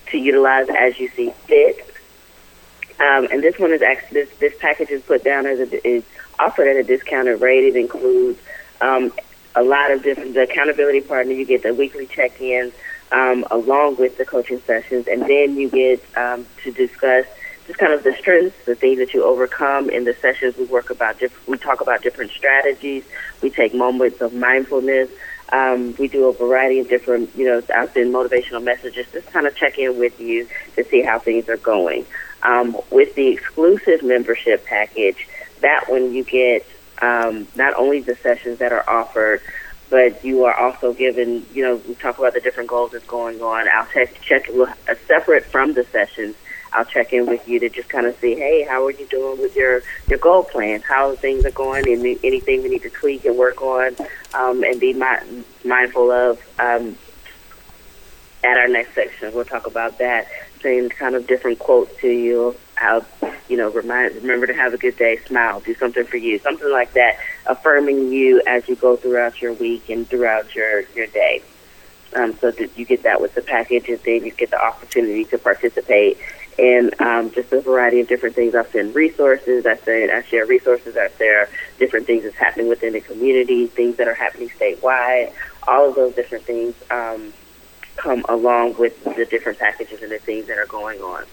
to 0.08 0.18
utilize 0.18 0.68
as 0.70 1.00
you 1.00 1.10
see 1.10 1.30
fit. 1.46 1.78
Um, 3.00 3.28
and 3.32 3.44
this 3.44 3.60
one 3.60 3.72
is 3.72 3.84
actually 3.84 4.24
this 4.24 4.38
this 4.40 4.54
package 4.60 4.90
is 4.90 5.04
put 5.04 5.24
down 5.24 5.46
as 5.46 5.60
a 5.60 5.88
is 5.88 6.04
offered 6.40 6.68
at 6.68 6.78
a 6.78 6.84
discounted 6.84 7.40
rate. 7.40 7.66
It 7.66 7.76
includes 7.76 8.40
um, 8.82 9.14
a 9.54 9.62
lot 9.62 9.92
of 9.92 10.02
different 10.02 10.34
the 10.34 10.44
accountability 10.44 11.02
partner. 11.02 11.34
You 11.34 11.46
get 11.46 11.62
the 11.62 11.74
weekly 11.74 12.08
check-ins 12.08 12.74
um, 13.12 13.46
along 13.52 13.98
with 13.98 14.18
the 14.18 14.26
coaching 14.26 14.60
sessions, 14.62 15.08
and 15.08 15.22
then 15.22 15.56
you 15.56 15.70
get 15.70 16.18
um, 16.18 16.48
to 16.64 16.72
discuss 16.72 17.28
just 17.68 17.80
kind 17.80 17.94
of 17.94 18.04
the 18.04 18.14
strengths, 18.14 18.66
the 18.66 18.76
things 18.76 19.00
that 19.00 19.14
you 19.14 19.24
overcome 19.24 19.90
in 19.90 20.04
the 20.04 20.14
sessions. 20.14 20.58
We 20.58 20.66
work 20.66 20.90
about 20.90 21.20
diff- 21.20 21.48
we 21.48 21.58
talk 21.58 21.82
about 21.82 22.02
different 22.02 22.32
strategies. 22.32 23.04
We 23.42 23.50
take 23.50 23.74
moments 23.74 24.22
of 24.22 24.34
mindfulness. 24.34 25.10
Um, 25.50 25.96
we 25.98 26.08
do 26.08 26.28
a 26.28 26.34
variety 26.34 26.80
of 26.80 26.90
different, 26.90 27.36
you 27.36 27.46
know, 27.46 27.62
out 27.74 27.94
there 27.94 28.06
motivational 28.06 28.64
messages. 28.64 29.08
Just 29.12 29.32
kind 29.32 29.48
of 29.48 29.56
check 29.56 29.78
in 29.78 30.00
with 30.00 30.20
you 30.20 30.48
to 30.76 30.84
see 30.84 31.02
how 31.02 31.20
things 31.20 31.50
are 31.50 31.58
going. 31.58 32.06
Um, 32.44 32.78
with 32.92 33.16
the 33.16 33.28
exclusive 33.28 34.04
membership 34.04 34.66
package, 34.66 35.28
that 35.62 35.86
one 35.88 36.14
you 36.14 36.24
get 36.24 36.66
um, 37.02 37.48
not 37.56 37.74
only 37.76 38.02
the 38.02 38.16
sessions 38.16 38.60
that 38.60 38.72
are 38.72 38.88
offered, 38.90 39.42
but 39.90 40.24
you 40.24 40.46
are 40.46 40.54
also 40.54 40.94
given, 40.94 41.46
you 41.54 41.64
know, 41.64 41.76
we 41.88 41.96
talk 41.96 42.18
about 42.18 42.34
the 42.34 42.40
different 42.40 42.70
goals 42.70 42.92
that's 42.92 43.06
going 43.06 43.42
on. 43.42 43.68
I'll 43.72 43.86
check, 43.88 44.20
check 44.22 44.50
uh, 44.50 44.96
separate 45.08 45.46
from 45.46 45.74
the 45.74 45.84
sessions. 45.86 46.36
I'll 46.74 46.86
check 46.86 47.14
in 47.14 47.26
with 47.26 47.48
you 47.48 47.60
to 47.60 47.70
just 47.70 47.90
kind 47.90 48.06
of 48.06 48.18
see, 48.20 48.36
hey, 48.36 48.66
how 48.68 48.86
are 48.86 48.92
you 48.92 49.06
doing 49.08 49.42
with 49.42 49.56
your 49.56 49.82
your 50.10 50.20
goal 50.20 50.44
plans? 50.44 50.84
How 50.84 51.16
things 51.16 51.46
are 51.46 51.52
going? 51.52 51.88
and 51.88 52.06
anything 52.24 52.64
we 52.64 52.70
need 52.70 52.84
to 52.84 52.90
tweak 52.90 53.26
and 53.26 53.38
work 53.38 53.62
on, 53.62 53.96
um, 54.34 54.64
and 54.64 54.80
be 54.80 54.94
mi- 54.94 55.44
mindful 55.64 56.12
of. 56.12 56.40
Um, 56.60 56.98
at 58.44 58.58
our 58.58 58.68
next 58.68 58.94
section, 58.94 59.34
we'll 59.34 59.46
talk 59.46 59.66
about 59.66 59.98
that, 59.98 60.28
Send 60.62 60.92
kind 60.92 61.16
of 61.16 61.26
different 61.26 61.58
quotes 61.60 62.00
to 62.02 62.08
you. 62.08 62.56
How 62.76 63.06
you 63.50 63.58
know, 63.58 63.70
remind 63.70 64.16
remember 64.16 64.48
to 64.48 64.54
have 64.54 64.74
a 64.74 64.78
good 64.78 64.98
day, 64.98 65.18
smile, 65.26 65.60
do 65.62 65.76
something 65.76 66.06
for 66.06 66.18
you, 66.18 66.40
something 66.40 66.72
like 66.72 66.94
that, 66.94 67.18
affirming 67.46 68.12
you 68.12 68.42
as 68.48 68.68
you 68.68 68.76
go 68.76 68.96
throughout 68.96 69.42
your 69.42 69.54
week 69.54 69.90
and 69.90 70.08
throughout 70.08 70.54
your 70.56 70.82
your 70.96 71.08
day. 71.08 71.42
Um, 72.16 72.38
so 72.38 72.52
that 72.52 72.78
you 72.78 72.86
get 72.86 73.04
that 73.04 73.20
with 73.20 73.36
the 73.36 73.42
package, 73.42 73.90
and 73.90 74.00
then 74.00 74.26
you 74.26 74.32
get 74.32 74.52
the 74.52 74.64
opportunity 74.64 75.26
to 75.26 75.38
participate 75.38 76.18
in 76.58 76.92
um, 77.00 77.32
just 77.32 77.52
a 77.52 77.62
variety 77.62 78.00
of 78.00 78.08
different 78.08 78.36
things. 78.36 78.56
I 78.56 78.64
send 78.66 78.96
resources. 78.96 79.66
I 79.66 79.76
send 79.78 80.12
I 80.12 80.22
share 80.24 80.46
resources. 80.46 80.96
I 80.98 81.10
share 81.18 81.50
different 81.80 82.08
things 82.08 82.24
that's 82.24 82.36
happening 82.36 82.68
within 82.68 82.94
the 82.94 83.02
community, 83.02 83.68
things 83.68 83.98
that 83.98 84.08
are 84.08 84.14
happening 84.14 84.50
statewide. 84.50 85.34
All 85.68 85.90
of 85.90 85.96
those 85.96 86.16
different 86.16 86.46
things 86.46 86.76
um, 86.92 87.34
come 87.98 88.26
along 88.30 88.78
with 88.78 89.04
the 89.04 89.26
different 89.26 89.60
packages 89.60 90.02
and 90.02 90.12
the 90.12 90.20
things 90.20 90.48
that 90.48 90.58
are 90.58 90.68
going 90.68 91.02
on. 91.02 91.26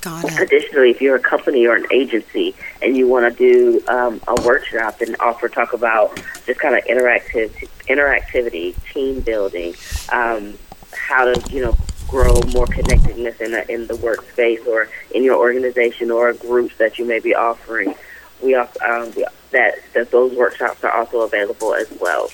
Got 0.00 0.24
it. 0.24 0.40
Additionally, 0.40 0.90
if 0.90 1.00
you're 1.00 1.16
a 1.16 1.20
company 1.20 1.66
or 1.66 1.74
an 1.74 1.86
agency 1.90 2.54
and 2.80 2.96
you 2.96 3.08
want 3.08 3.36
to 3.36 3.36
do 3.36 3.86
um, 3.88 4.20
a 4.28 4.40
workshop 4.42 5.00
and 5.00 5.16
offer 5.18 5.48
talk 5.48 5.72
about 5.72 6.16
just 6.46 6.60
kind 6.60 6.76
of 6.76 6.84
interactive 6.84 7.50
interactivity, 7.88 8.76
team 8.92 9.20
building, 9.20 9.74
um, 10.12 10.54
how 10.92 11.24
to 11.24 11.52
you 11.52 11.62
know 11.62 11.76
grow 12.08 12.40
more 12.54 12.66
connectedness 12.66 13.40
in 13.40 13.52
the, 13.52 13.70
in 13.70 13.86
the 13.86 13.94
workspace 13.94 14.66
or 14.66 14.88
in 15.14 15.22
your 15.22 15.36
organization 15.36 16.10
or 16.10 16.32
groups 16.32 16.76
that 16.78 16.98
you 16.98 17.04
may 17.04 17.20
be 17.20 17.34
offering, 17.34 17.94
we 18.42 18.54
also, 18.54 18.80
um, 18.80 19.12
that 19.50 19.74
that 19.94 20.10
those 20.10 20.34
workshops 20.34 20.82
are 20.84 20.92
also 20.92 21.20
available 21.20 21.74
as 21.74 21.90
well. 22.00 22.30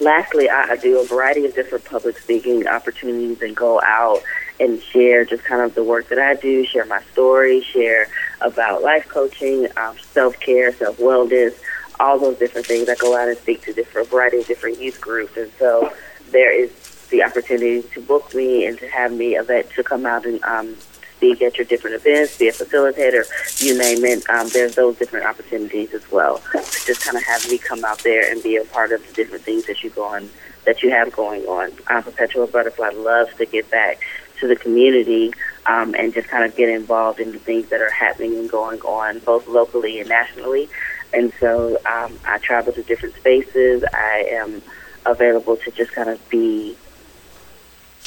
Lastly, 0.00 0.48
I, 0.48 0.72
I 0.72 0.76
do 0.76 1.00
a 1.00 1.06
variety 1.06 1.46
of 1.46 1.54
different 1.54 1.84
public 1.84 2.18
speaking 2.18 2.66
opportunities 2.66 3.40
and 3.42 3.56
go 3.56 3.80
out 3.82 4.22
and 4.60 4.82
share 4.82 5.24
just 5.24 5.44
kind 5.44 5.62
of 5.62 5.74
the 5.74 5.84
work 5.84 6.08
that 6.08 6.18
I 6.18 6.34
do, 6.34 6.64
share 6.64 6.84
my 6.84 7.02
story, 7.12 7.62
share 7.62 8.08
about 8.40 8.82
life 8.82 9.08
coaching, 9.08 9.68
um, 9.76 9.96
self 10.12 10.38
care, 10.40 10.72
self 10.72 10.98
wellness, 10.98 11.54
all 12.00 12.18
those 12.18 12.38
different 12.38 12.66
things. 12.66 12.88
I 12.88 12.94
go 12.96 13.16
out 13.16 13.28
and 13.28 13.38
speak 13.38 13.62
to 13.62 13.72
different 13.72 14.08
variety 14.08 14.38
of 14.38 14.46
different 14.46 14.80
youth 14.80 15.00
groups, 15.00 15.36
and 15.36 15.50
so 15.58 15.92
there 16.30 16.52
is 16.52 16.70
the 17.10 17.22
opportunity 17.22 17.82
to 17.94 18.00
book 18.00 18.34
me 18.34 18.66
and 18.66 18.78
to 18.78 18.88
have 18.88 19.12
me 19.12 19.36
event 19.36 19.70
to 19.76 19.82
come 19.82 20.06
out 20.06 20.24
and 20.26 20.42
um, 20.44 20.76
speak 21.16 21.40
at 21.42 21.56
your 21.56 21.64
different 21.64 21.96
events, 21.96 22.38
be 22.38 22.48
a 22.48 22.52
facilitator, 22.52 23.24
you 23.64 23.76
name 23.78 24.04
it. 24.04 24.28
Um, 24.28 24.48
there's 24.48 24.74
those 24.74 24.96
different 24.96 25.26
opportunities 25.26 25.94
as 25.94 26.10
well. 26.10 26.42
Just 26.54 27.02
kind 27.02 27.16
of 27.16 27.22
have 27.24 27.48
me 27.50 27.58
come 27.58 27.84
out 27.84 28.00
there 28.00 28.30
and 28.30 28.42
be 28.42 28.56
a 28.56 28.64
part 28.64 28.92
of 28.92 29.06
the 29.06 29.12
different 29.14 29.44
things 29.44 29.66
that 29.66 29.82
you 29.82 29.90
go 29.90 30.04
on 30.04 30.28
that 30.64 30.82
you 30.82 30.90
have 30.90 31.12
going 31.12 31.44
on. 31.44 31.72
Um, 31.86 32.02
Perpetual 32.02 32.46
Butterfly 32.46 32.90
loves 32.90 33.34
to 33.36 33.46
get 33.46 33.70
back 33.70 34.00
to 34.40 34.48
the 34.48 34.56
community 34.56 35.32
um, 35.64 35.94
and 35.94 36.12
just 36.12 36.28
kind 36.28 36.44
of 36.44 36.54
get 36.56 36.68
involved 36.68 37.20
in 37.20 37.32
the 37.32 37.38
things 37.38 37.70
that 37.70 37.80
are 37.80 37.90
happening 37.90 38.36
and 38.36 38.50
going 38.50 38.80
on 38.80 39.20
both 39.20 39.48
locally 39.48 40.00
and 40.00 40.08
nationally. 40.08 40.68
And 41.14 41.32
so 41.40 41.76
um, 41.86 42.18
I 42.26 42.38
travel 42.38 42.72
to 42.74 42.82
different 42.82 43.14
spaces. 43.14 43.84
I 43.94 44.28
am 44.32 44.60
available 45.06 45.56
to 45.56 45.70
just 45.70 45.92
kind 45.92 46.10
of 46.10 46.28
be 46.28 46.76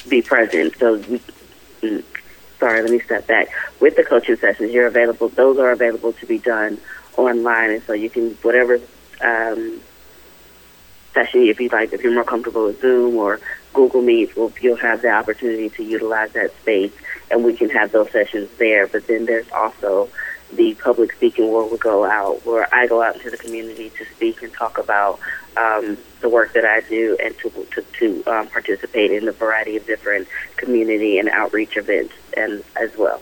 be 0.07 0.21
present. 0.21 0.75
So, 0.77 0.97
we, 0.97 1.21
mm, 1.81 2.03
sorry, 2.59 2.81
let 2.81 2.91
me 2.91 2.99
step 2.99 3.27
back. 3.27 3.49
With 3.79 3.95
the 3.95 4.03
coaching 4.03 4.35
sessions, 4.35 4.71
you're 4.71 4.87
available. 4.87 5.29
Those 5.29 5.57
are 5.57 5.71
available 5.71 6.13
to 6.13 6.25
be 6.25 6.37
done 6.37 6.79
online, 7.17 7.71
and 7.71 7.83
so 7.83 7.93
you 7.93 8.09
can 8.09 8.31
whatever 8.41 8.79
um, 9.21 9.81
session 11.13 11.43
if 11.43 11.59
you 11.59 11.69
like. 11.69 11.93
If 11.93 12.03
you're 12.03 12.13
more 12.13 12.23
comfortable 12.23 12.65
with 12.65 12.81
Zoom 12.81 13.15
or 13.15 13.39
Google 13.73 14.01
Meet, 14.01 14.35
well, 14.35 14.51
you'll 14.61 14.77
have 14.77 15.01
the 15.01 15.09
opportunity 15.09 15.69
to 15.69 15.83
utilize 15.83 16.31
that 16.33 16.55
space, 16.61 16.93
and 17.31 17.43
we 17.43 17.55
can 17.55 17.69
have 17.69 17.91
those 17.91 18.11
sessions 18.11 18.49
there. 18.57 18.87
But 18.87 19.07
then 19.07 19.25
there's 19.25 19.49
also 19.51 20.09
the 20.53 20.73
public 20.75 21.13
speaking 21.13 21.51
world 21.51 21.71
we 21.71 21.77
go 21.77 22.05
out, 22.05 22.45
where 22.45 22.67
I 22.73 22.87
go 22.87 23.01
out 23.01 23.15
into 23.15 23.29
the 23.29 23.37
community 23.37 23.91
to 23.91 24.05
speak 24.05 24.41
and 24.41 24.51
talk 24.53 24.77
about 24.77 25.19
um, 25.57 25.97
the 26.21 26.29
work 26.29 26.53
that 26.53 26.65
I 26.65 26.81
do 26.81 27.17
and 27.23 27.37
to 27.39 27.49
to, 27.49 27.81
to 27.81 28.23
um, 28.31 28.47
participate 28.47 29.11
in 29.11 29.27
a 29.27 29.31
variety 29.31 29.77
of 29.77 29.85
different 29.85 30.27
community 30.57 31.19
and 31.19 31.29
outreach 31.29 31.77
events 31.77 32.13
and 32.35 32.63
as 32.75 32.95
well. 32.97 33.21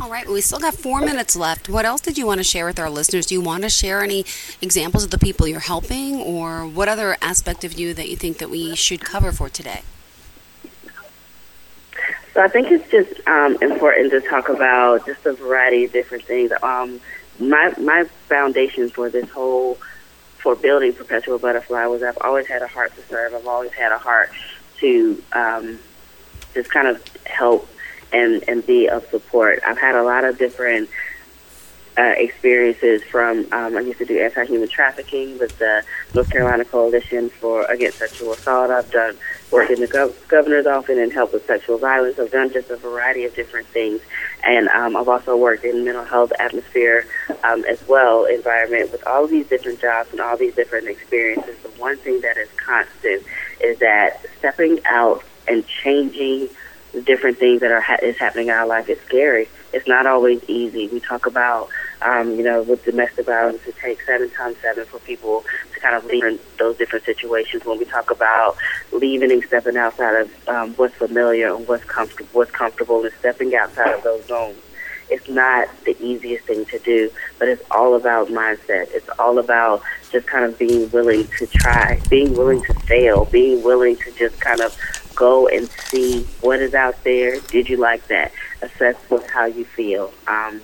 All 0.00 0.10
right, 0.10 0.24
well, 0.26 0.34
we 0.34 0.40
still 0.40 0.58
got 0.58 0.74
four 0.74 1.00
minutes 1.00 1.36
left. 1.36 1.68
What 1.68 1.84
else 1.84 2.00
did 2.00 2.16
you 2.16 2.26
want 2.26 2.38
to 2.38 2.44
share 2.44 2.66
with 2.66 2.78
our 2.78 2.90
listeners? 2.90 3.26
Do 3.26 3.34
you 3.34 3.40
want 3.40 3.62
to 3.62 3.70
share 3.70 4.02
any 4.02 4.24
examples 4.60 5.04
of 5.04 5.10
the 5.10 5.18
people 5.18 5.46
you're 5.46 5.60
helping, 5.60 6.20
or 6.20 6.66
what 6.66 6.88
other 6.88 7.16
aspect 7.20 7.64
of 7.64 7.78
you 7.78 7.94
that 7.94 8.08
you 8.08 8.16
think 8.16 8.38
that 8.38 8.50
we 8.50 8.74
should 8.74 9.00
cover 9.00 9.32
for 9.32 9.48
today? 9.48 9.82
So 12.36 12.42
I 12.42 12.48
think 12.48 12.70
it's 12.70 12.90
just 12.90 13.26
um, 13.26 13.56
important 13.62 14.10
to 14.10 14.20
talk 14.20 14.50
about 14.50 15.06
just 15.06 15.24
a 15.24 15.32
variety 15.32 15.86
of 15.86 15.92
different 15.92 16.24
things. 16.24 16.52
Um, 16.62 17.00
my 17.40 17.72
my 17.78 18.04
foundation 18.28 18.90
for 18.90 19.08
this 19.08 19.26
whole 19.30 19.78
for 20.36 20.54
building 20.54 20.92
Perpetual 20.92 21.38
Butterfly 21.38 21.86
was 21.86 22.02
I've 22.02 22.18
always 22.20 22.46
had 22.46 22.60
a 22.60 22.66
heart 22.66 22.94
to 22.96 23.02
serve. 23.08 23.32
I've 23.32 23.46
always 23.46 23.72
had 23.72 23.90
a 23.90 23.96
heart 23.96 24.28
to 24.80 25.22
um, 25.32 25.78
just 26.52 26.70
kind 26.70 26.88
of 26.88 27.02
help 27.24 27.70
and 28.12 28.44
and 28.46 28.66
be 28.66 28.86
of 28.86 29.06
support. 29.06 29.60
I've 29.66 29.78
had 29.78 29.94
a 29.94 30.02
lot 30.02 30.24
of 30.24 30.36
different 30.36 30.90
uh, 31.96 32.12
experiences 32.18 33.02
from 33.04 33.50
um, 33.50 33.78
I 33.78 33.80
used 33.80 33.96
to 33.96 34.04
do 34.04 34.20
anti-human 34.20 34.68
trafficking 34.68 35.38
with 35.38 35.58
the 35.58 35.82
North 36.12 36.28
Carolina 36.28 36.66
Coalition 36.66 37.30
for 37.30 37.64
Against 37.64 37.96
Sexual 37.96 38.34
Assault. 38.34 38.70
I've 38.70 38.90
done 38.90 39.16
work 39.50 39.70
in 39.70 39.80
the 39.80 39.86
gov- 39.86 40.14
governor's 40.28 40.66
office 40.66 40.98
and 40.98 41.12
help 41.12 41.32
with 41.32 41.46
sexual 41.46 41.78
violence. 41.78 42.18
I've 42.18 42.30
done 42.30 42.52
just 42.52 42.70
a 42.70 42.76
variety 42.76 43.24
of 43.24 43.34
different 43.34 43.66
things, 43.68 44.00
and 44.44 44.68
um, 44.68 44.96
I've 44.96 45.08
also 45.08 45.36
worked 45.36 45.64
in 45.64 45.84
mental 45.84 46.04
health 46.04 46.32
atmosphere 46.38 47.06
um, 47.44 47.64
as 47.64 47.86
well 47.86 48.24
environment 48.24 48.92
with 48.92 49.06
all 49.06 49.26
these 49.26 49.46
different 49.48 49.80
jobs 49.80 50.10
and 50.12 50.20
all 50.20 50.36
these 50.36 50.54
different 50.54 50.88
experiences. 50.88 51.56
The 51.62 51.68
one 51.80 51.96
thing 51.98 52.20
that 52.22 52.36
is 52.36 52.48
constant 52.56 53.22
is 53.60 53.78
that 53.78 54.24
stepping 54.38 54.80
out 54.86 55.22
and 55.48 55.64
changing 55.66 56.48
different 57.04 57.38
things 57.38 57.60
that 57.60 57.70
are 57.70 57.80
ha- 57.80 57.98
is 58.02 58.16
happening 58.16 58.48
in 58.48 58.54
our 58.54 58.66
life 58.66 58.88
is 58.88 58.98
scary. 59.02 59.48
It's 59.72 59.86
not 59.86 60.06
always 60.06 60.42
easy. 60.48 60.88
We 60.88 61.00
talk 61.00 61.26
about, 61.26 61.68
um, 62.02 62.36
you 62.36 62.42
know, 62.42 62.62
with 62.62 62.84
domestic 62.84 63.26
violence, 63.26 63.60
it 63.66 63.76
takes 63.76 64.04
seven 64.06 64.30
times 64.30 64.56
seven 64.60 64.84
for 64.84 64.98
people 65.00 65.44
to 65.72 65.80
kind 65.80 65.94
of 65.94 66.04
leave 66.04 66.40
those 66.58 66.76
different 66.76 67.04
situations. 67.04 67.64
When 67.64 67.78
we 67.78 67.84
talk 67.84 68.10
about 68.10 68.56
leaving 68.92 69.32
and 69.32 69.42
stepping 69.44 69.76
outside 69.76 70.20
of 70.20 70.48
um, 70.48 70.74
what's 70.74 70.94
familiar 70.94 71.54
and 71.54 71.66
what's 71.66 71.84
comfortable, 71.84 72.28
what's 72.32 72.50
comfortable, 72.50 73.04
and 73.04 73.14
stepping 73.18 73.54
outside 73.54 73.94
of 73.94 74.02
those 74.02 74.26
zones, 74.26 74.58
it's 75.08 75.28
not 75.28 75.68
the 75.84 75.96
easiest 76.04 76.44
thing 76.46 76.64
to 76.66 76.78
do. 76.80 77.10
But 77.38 77.48
it's 77.48 77.62
all 77.70 77.94
about 77.94 78.28
mindset. 78.28 78.88
It's 78.90 79.08
all 79.18 79.38
about 79.38 79.82
just 80.10 80.26
kind 80.26 80.44
of 80.44 80.58
being 80.58 80.90
willing 80.90 81.26
to 81.38 81.46
try, 81.46 82.00
being 82.10 82.34
willing 82.34 82.62
to 82.64 82.74
fail, 82.74 83.24
being 83.26 83.62
willing 83.62 83.96
to 83.96 84.12
just 84.12 84.40
kind 84.40 84.60
of 84.60 84.76
go 85.14 85.48
and 85.48 85.68
see 85.86 86.24
what 86.42 86.60
is 86.60 86.74
out 86.74 87.02
there. 87.04 87.40
Did 87.40 87.68
you 87.68 87.78
like 87.78 88.06
that? 88.08 88.32
Assess 88.60 88.96
what 89.08 89.28
how 89.30 89.46
you 89.46 89.64
feel. 89.64 90.12
Um, 90.26 90.60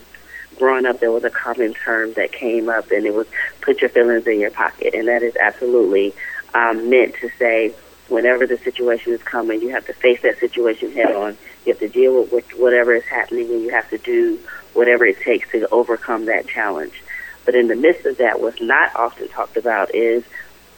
growing 0.59 0.87
up, 0.87 1.01
there 1.01 1.12
was 1.12 1.25
a 1.25 1.31
common 1.31 1.75
term 1.75 2.12
that 2.15 2.33
came 2.33 2.69
up, 2.69 2.91
and 2.91 3.07
it 3.07 3.15
was 3.15 3.27
"put 3.61 3.81
your 3.81 3.91
feelings 3.91 4.27
in 4.27 4.41
your 4.41 4.51
pocket," 4.51 4.95
and 4.95 5.09
that 5.09 5.23
is 5.23 5.37
absolutely 5.37 6.15
um, 6.55 6.91
meant 6.91 7.15
to 7.17 7.31
say 7.38 7.75
whenever 8.09 8.47
the 8.47 8.59
situation 8.59 9.12
is 9.12 9.23
coming, 9.23 9.61
you 9.62 9.71
have 9.71 9.87
to 9.87 9.93
face 9.95 10.21
that 10.23 10.38
situation 10.38 10.93
head 10.93 11.15
on. 11.15 11.37
You 11.65 11.73
have 11.73 11.81
to 11.81 11.88
deal 11.88 12.25
with 12.25 12.49
whatever 12.57 12.95
is 12.95 13.05
happening, 13.05 13.51
and 13.51 13.62
you 13.62 13.71
have 13.71 13.88
to 13.91 13.99
do 13.99 14.38
whatever 14.75 15.05
it 15.05 15.21
takes 15.21 15.51
to 15.53 15.69
overcome 15.71 16.27
that 16.27 16.47
challenge. 16.47 17.03
But 17.45 17.55
in 17.55 17.69
the 17.69 17.77
midst 17.77 18.07
of 18.07 18.19
that, 18.19 18.41
what's 18.41 18.61
not 18.61 18.95
often 18.95 19.29
talked 19.29 19.57
about 19.57 19.95
is 19.95 20.25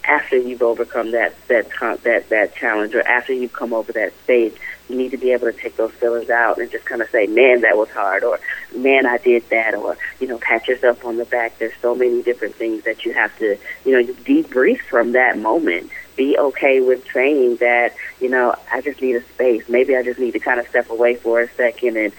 after 0.05 0.37
you've 0.37 0.63
overcome 0.63 1.13
that 1.13 1.35
that 1.49 1.69
that 2.03 2.29
that 2.29 2.55
challenge, 2.55 2.95
or 2.95 3.03
after 3.03 3.33
you've 3.33 3.53
come 3.53 3.73
over 3.73 3.93
that 3.93 4.13
stage, 4.25 4.55
need 4.89 5.11
to 5.11 5.17
be 5.17 5.33
able 5.33 5.51
to 5.51 5.59
take 5.59 5.77
those 5.77 5.93
feelings 5.93 6.31
out 6.31 6.59
and 6.59 6.71
just 6.71 6.85
kind 6.85 7.01
of 7.01 7.09
say, 7.11 7.27
man, 7.27 7.63
that 7.63 7.77
was 7.77 7.89
hard, 7.91 8.23
or 8.23 8.39
man, 8.75 9.07
I 9.07 9.19
did 9.19 9.49
that, 9.51 9.75
or, 9.75 9.97
you 10.21 10.27
know, 10.27 10.39
pat 10.39 10.69
yourself 10.69 11.05
on 11.05 11.17
the 11.17 11.25
back. 11.25 11.59
There's 11.59 11.73
so 11.81 11.95
many 11.95 12.23
different 12.23 12.55
things 12.55 12.85
that 12.85 13.05
you 13.05 13.13
have 13.13 13.37
to, 13.39 13.57
you 13.85 13.93
know, 13.93 14.13
debrief 14.13 14.81
from 14.81 15.13
that 15.13 15.39
moment. 15.39 15.91
Be 16.17 16.39
okay 16.39 16.81
with 16.81 17.05
saying 17.13 17.57
that, 17.57 17.95
you 18.21 18.29
know, 18.29 18.55
I 18.71 18.81
just 18.81 19.01
need 19.01 19.17
a 19.17 19.23
space. 19.23 19.69
Maybe 19.69 19.97
I 19.97 20.03
just 20.03 20.21
need 20.21 20.33
to 20.33 20.39
kind 20.39 20.61
of 20.61 20.69
step 20.69 20.91
away 20.91 21.17
for 21.17 21.41
a 21.41 21.49
second 21.51 21.97
and 21.97 22.13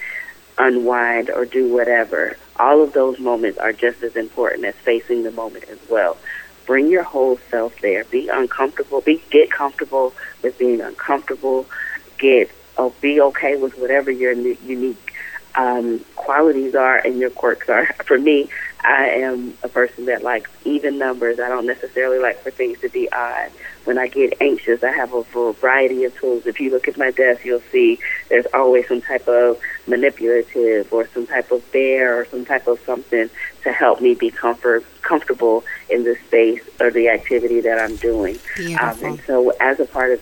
unwind 0.58 1.30
or 1.30 1.44
do 1.44 1.72
whatever. 1.72 2.36
All 2.58 2.82
of 2.82 2.92
those 2.92 3.18
moments 3.18 3.58
are 3.58 3.72
just 3.72 4.02
as 4.02 4.16
important 4.16 4.64
as 4.64 4.74
facing 4.74 5.22
the 5.22 5.30
moment 5.30 5.64
as 5.64 5.78
well. 5.88 6.16
Bring 6.66 6.88
your 6.88 7.04
whole 7.04 7.38
self 7.50 7.80
there. 7.80 8.04
Be 8.04 8.28
uncomfortable. 8.28 9.00
Be 9.00 9.22
get 9.30 9.50
comfortable 9.50 10.14
with 10.42 10.58
being 10.58 10.80
uncomfortable. 10.80 11.66
Get 12.18 12.50
oh, 12.78 12.94
be 13.00 13.20
okay 13.20 13.56
with 13.56 13.78
whatever 13.78 14.10
your 14.10 14.32
unique 14.32 15.14
um, 15.54 16.04
qualities 16.16 16.74
are 16.74 16.98
and 16.98 17.18
your 17.18 17.30
quirks 17.30 17.68
are. 17.68 17.86
For 18.04 18.18
me, 18.18 18.48
I 18.84 19.06
am 19.08 19.54
a 19.62 19.68
person 19.68 20.04
that 20.06 20.22
likes 20.22 20.50
even 20.64 20.98
numbers. 20.98 21.40
I 21.40 21.48
don't 21.48 21.66
necessarily 21.66 22.18
like 22.18 22.40
for 22.42 22.50
things 22.50 22.80
to 22.80 22.88
be 22.88 23.10
odd. 23.10 23.50
When 23.84 23.98
I 23.98 24.06
get 24.06 24.34
anxious, 24.40 24.84
I 24.84 24.92
have 24.92 25.12
a 25.12 25.22
variety 25.24 26.04
of 26.04 26.16
tools. 26.16 26.46
If 26.46 26.60
you 26.60 26.70
look 26.70 26.86
at 26.86 26.96
my 26.96 27.10
desk, 27.10 27.44
you'll 27.44 27.62
see 27.72 27.98
there's 28.28 28.46
always 28.52 28.86
some 28.86 29.00
type 29.00 29.26
of 29.26 29.58
manipulative 29.88 30.92
or 30.92 31.08
some 31.08 31.26
type 31.26 31.50
of 31.50 31.72
bear 31.72 32.20
or 32.20 32.26
some 32.26 32.44
type 32.44 32.68
of 32.68 32.78
something 32.80 33.28
to 33.62 33.72
help 33.72 34.00
me 34.00 34.14
be 34.14 34.30
comfort 34.30 34.84
comfortable 35.02 35.64
in 35.88 36.04
the 36.04 36.16
space 36.26 36.62
or 36.80 36.90
the 36.90 37.08
activity 37.08 37.60
that 37.60 37.80
I'm 37.80 37.96
doing. 37.96 38.38
Um, 39.02 39.04
and 39.04 39.20
so, 39.22 39.50
as 39.60 39.80
a 39.80 39.86
part 39.86 40.12
of 40.12 40.20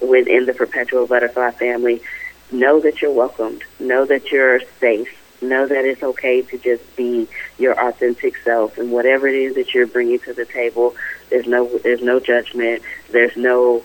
within 0.00 0.46
the 0.46 0.54
perpetual 0.54 1.06
butterfly 1.06 1.50
family, 1.52 2.02
know 2.50 2.80
that 2.80 3.02
you're 3.02 3.12
welcomed. 3.12 3.62
Know 3.78 4.04
that 4.06 4.30
you're 4.30 4.60
safe 4.80 5.08
know 5.44 5.66
that 5.66 5.84
it's 5.84 6.02
okay 6.02 6.42
to 6.42 6.58
just 6.58 6.96
be 6.96 7.28
your 7.58 7.78
authentic 7.88 8.36
self 8.38 8.78
and 8.78 8.90
whatever 8.90 9.28
it 9.28 9.34
is 9.34 9.54
that 9.54 9.74
you're 9.74 9.86
bringing 9.86 10.18
to 10.18 10.32
the 10.32 10.44
table 10.44 10.94
there's 11.30 11.46
no 11.46 11.78
there's 11.78 12.02
no 12.02 12.18
judgment 12.18 12.82
there's 13.10 13.36
no 13.36 13.82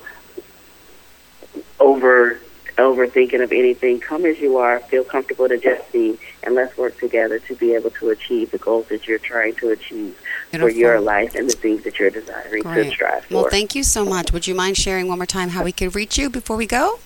over 1.80 2.39
overthinking 2.80 3.44
of 3.44 3.52
anything 3.52 4.00
come 4.00 4.26
as 4.26 4.39
you 4.39 4.58
are 4.58 4.80
feel 4.80 5.04
comfortable 5.04 5.48
to 5.48 5.58
just 5.58 5.92
be 5.92 6.18
and 6.44 6.56
let's 6.56 6.78
work 6.78 6.98
together 7.00 7.39
to 7.39 7.56
be 7.56 7.74
able 7.74 7.89
to 7.92 8.10
achieve 8.10 8.52
the 8.52 8.58
goals 8.58 8.88
that 8.88 9.08
you're 9.08 9.20
trying 9.20 9.54
to 9.56 9.70
achieve 9.70 10.20
Beautiful. 10.52 10.70
for 10.70 10.76
your 10.76 11.00
life 11.00 11.36
and 11.36 11.50
the 11.50 11.56
things 11.56 11.84
that 11.84 12.00
you're 12.00 12.10
desiring 12.10 12.63
Great. 12.63 12.86
to 12.86 12.92
strive 12.92 13.26
for 13.26 13.36
well 13.36 13.48
thank 13.50 13.76
you 13.76 13.84
so 13.84 14.06
much 14.06 14.32
would 14.32 14.48
you 14.48 14.56
mind 14.56 14.78
sharing 14.78 15.08
one 15.08 15.18
more 15.18 15.26
time 15.26 15.50
how 15.50 15.63
we 15.63 15.72
could 15.72 15.96
reach 15.96 16.18
you 16.18 16.30
before 16.30 16.58
we 16.58 16.65
go 16.65 17.00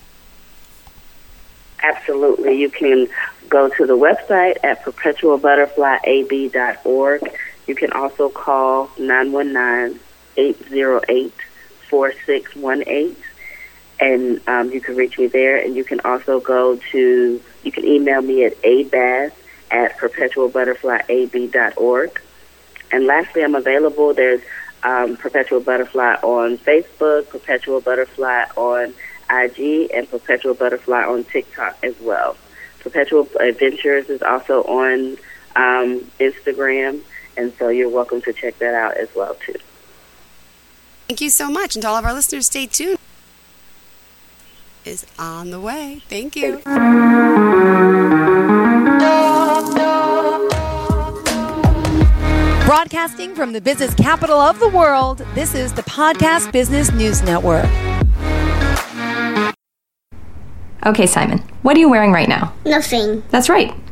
Absolutely. 1.83 2.59
You 2.59 2.69
can 2.69 3.07
go 3.49 3.67
to 3.67 3.85
the 3.85 3.97
website 3.97 4.55
at 4.63 4.83
perpetualbutterflyab.org. 4.83 7.21
You 7.67 7.75
can 7.75 7.91
also 7.91 8.29
call 8.29 8.87
919-808-4618 10.37 13.15
and 14.03 14.47
um, 14.49 14.69
you 14.71 14.81
can 14.81 14.97
reach 14.97 15.17
me 15.17 15.27
there. 15.27 15.57
And 15.57 15.75
you 15.75 15.83
can 15.85 16.01
also 16.01 16.41
go 16.41 16.75
to, 16.91 17.41
you 17.63 17.71
can 17.71 17.85
email 17.85 18.21
me 18.21 18.45
at 18.45 18.61
abass 18.61 19.31
at 19.71 19.97
perpetualbutterflyab.org. 19.97 22.21
And 22.91 23.05
lastly, 23.05 23.43
I'm 23.43 23.55
available. 23.55 24.13
There's 24.13 24.41
um, 24.83 25.15
Perpetual 25.15 25.61
Butterfly 25.61 26.15
on 26.21 26.57
Facebook, 26.57 27.29
Perpetual 27.29 27.79
Butterfly 27.79 28.43
on 28.57 28.93
IG, 29.31 29.89
and 29.93 30.11
Perpetual 30.11 30.53
Butterfly 30.53 31.05
on 31.05 31.23
TikTok 31.23 31.77
as 31.81 31.97
well. 32.01 32.35
Perpetual 32.81 33.29
Adventures 33.39 34.09
is 34.09 34.21
also 34.21 34.63
on 34.63 35.17
um, 35.55 36.01
Instagram, 36.19 36.99
and 37.37 37.53
so 37.57 37.69
you're 37.69 37.87
welcome 37.89 38.21
to 38.23 38.33
check 38.33 38.59
that 38.59 38.75
out 38.75 38.97
as 38.97 39.07
well 39.15 39.35
too. 39.35 39.55
Thank 41.07 41.21
you 41.21 41.29
so 41.29 41.49
much, 41.49 41.77
and 41.77 41.83
to 41.83 41.87
all 41.87 41.95
of 41.95 42.03
our 42.03 42.13
listeners, 42.13 42.47
stay 42.47 42.67
tuned. 42.67 42.99
Is 44.85 45.05
on 45.17 45.49
the 45.49 45.61
way. 45.61 46.01
Thank 46.09 46.35
you. 46.35 46.57
Broadcasting 52.65 53.33
from 53.33 53.53
the 53.53 53.61
business 53.61 53.93
capital 53.93 54.37
of 54.37 54.59
the 54.59 54.67
world, 54.67 55.19
this 55.35 55.55
is 55.55 55.71
the 55.73 55.83
Podcast 55.83 56.51
Business 56.51 56.91
News 56.91 57.21
Network. 57.23 57.65
Okay, 60.85 61.05
Simon, 61.07 61.39
what 61.61 61.77
are 61.77 61.79
you 61.79 61.89
wearing 61.89 62.11
right 62.11 62.27
now? 62.27 62.53
Nothing. 62.65 63.23
That's 63.29 63.47
right. 63.47 63.73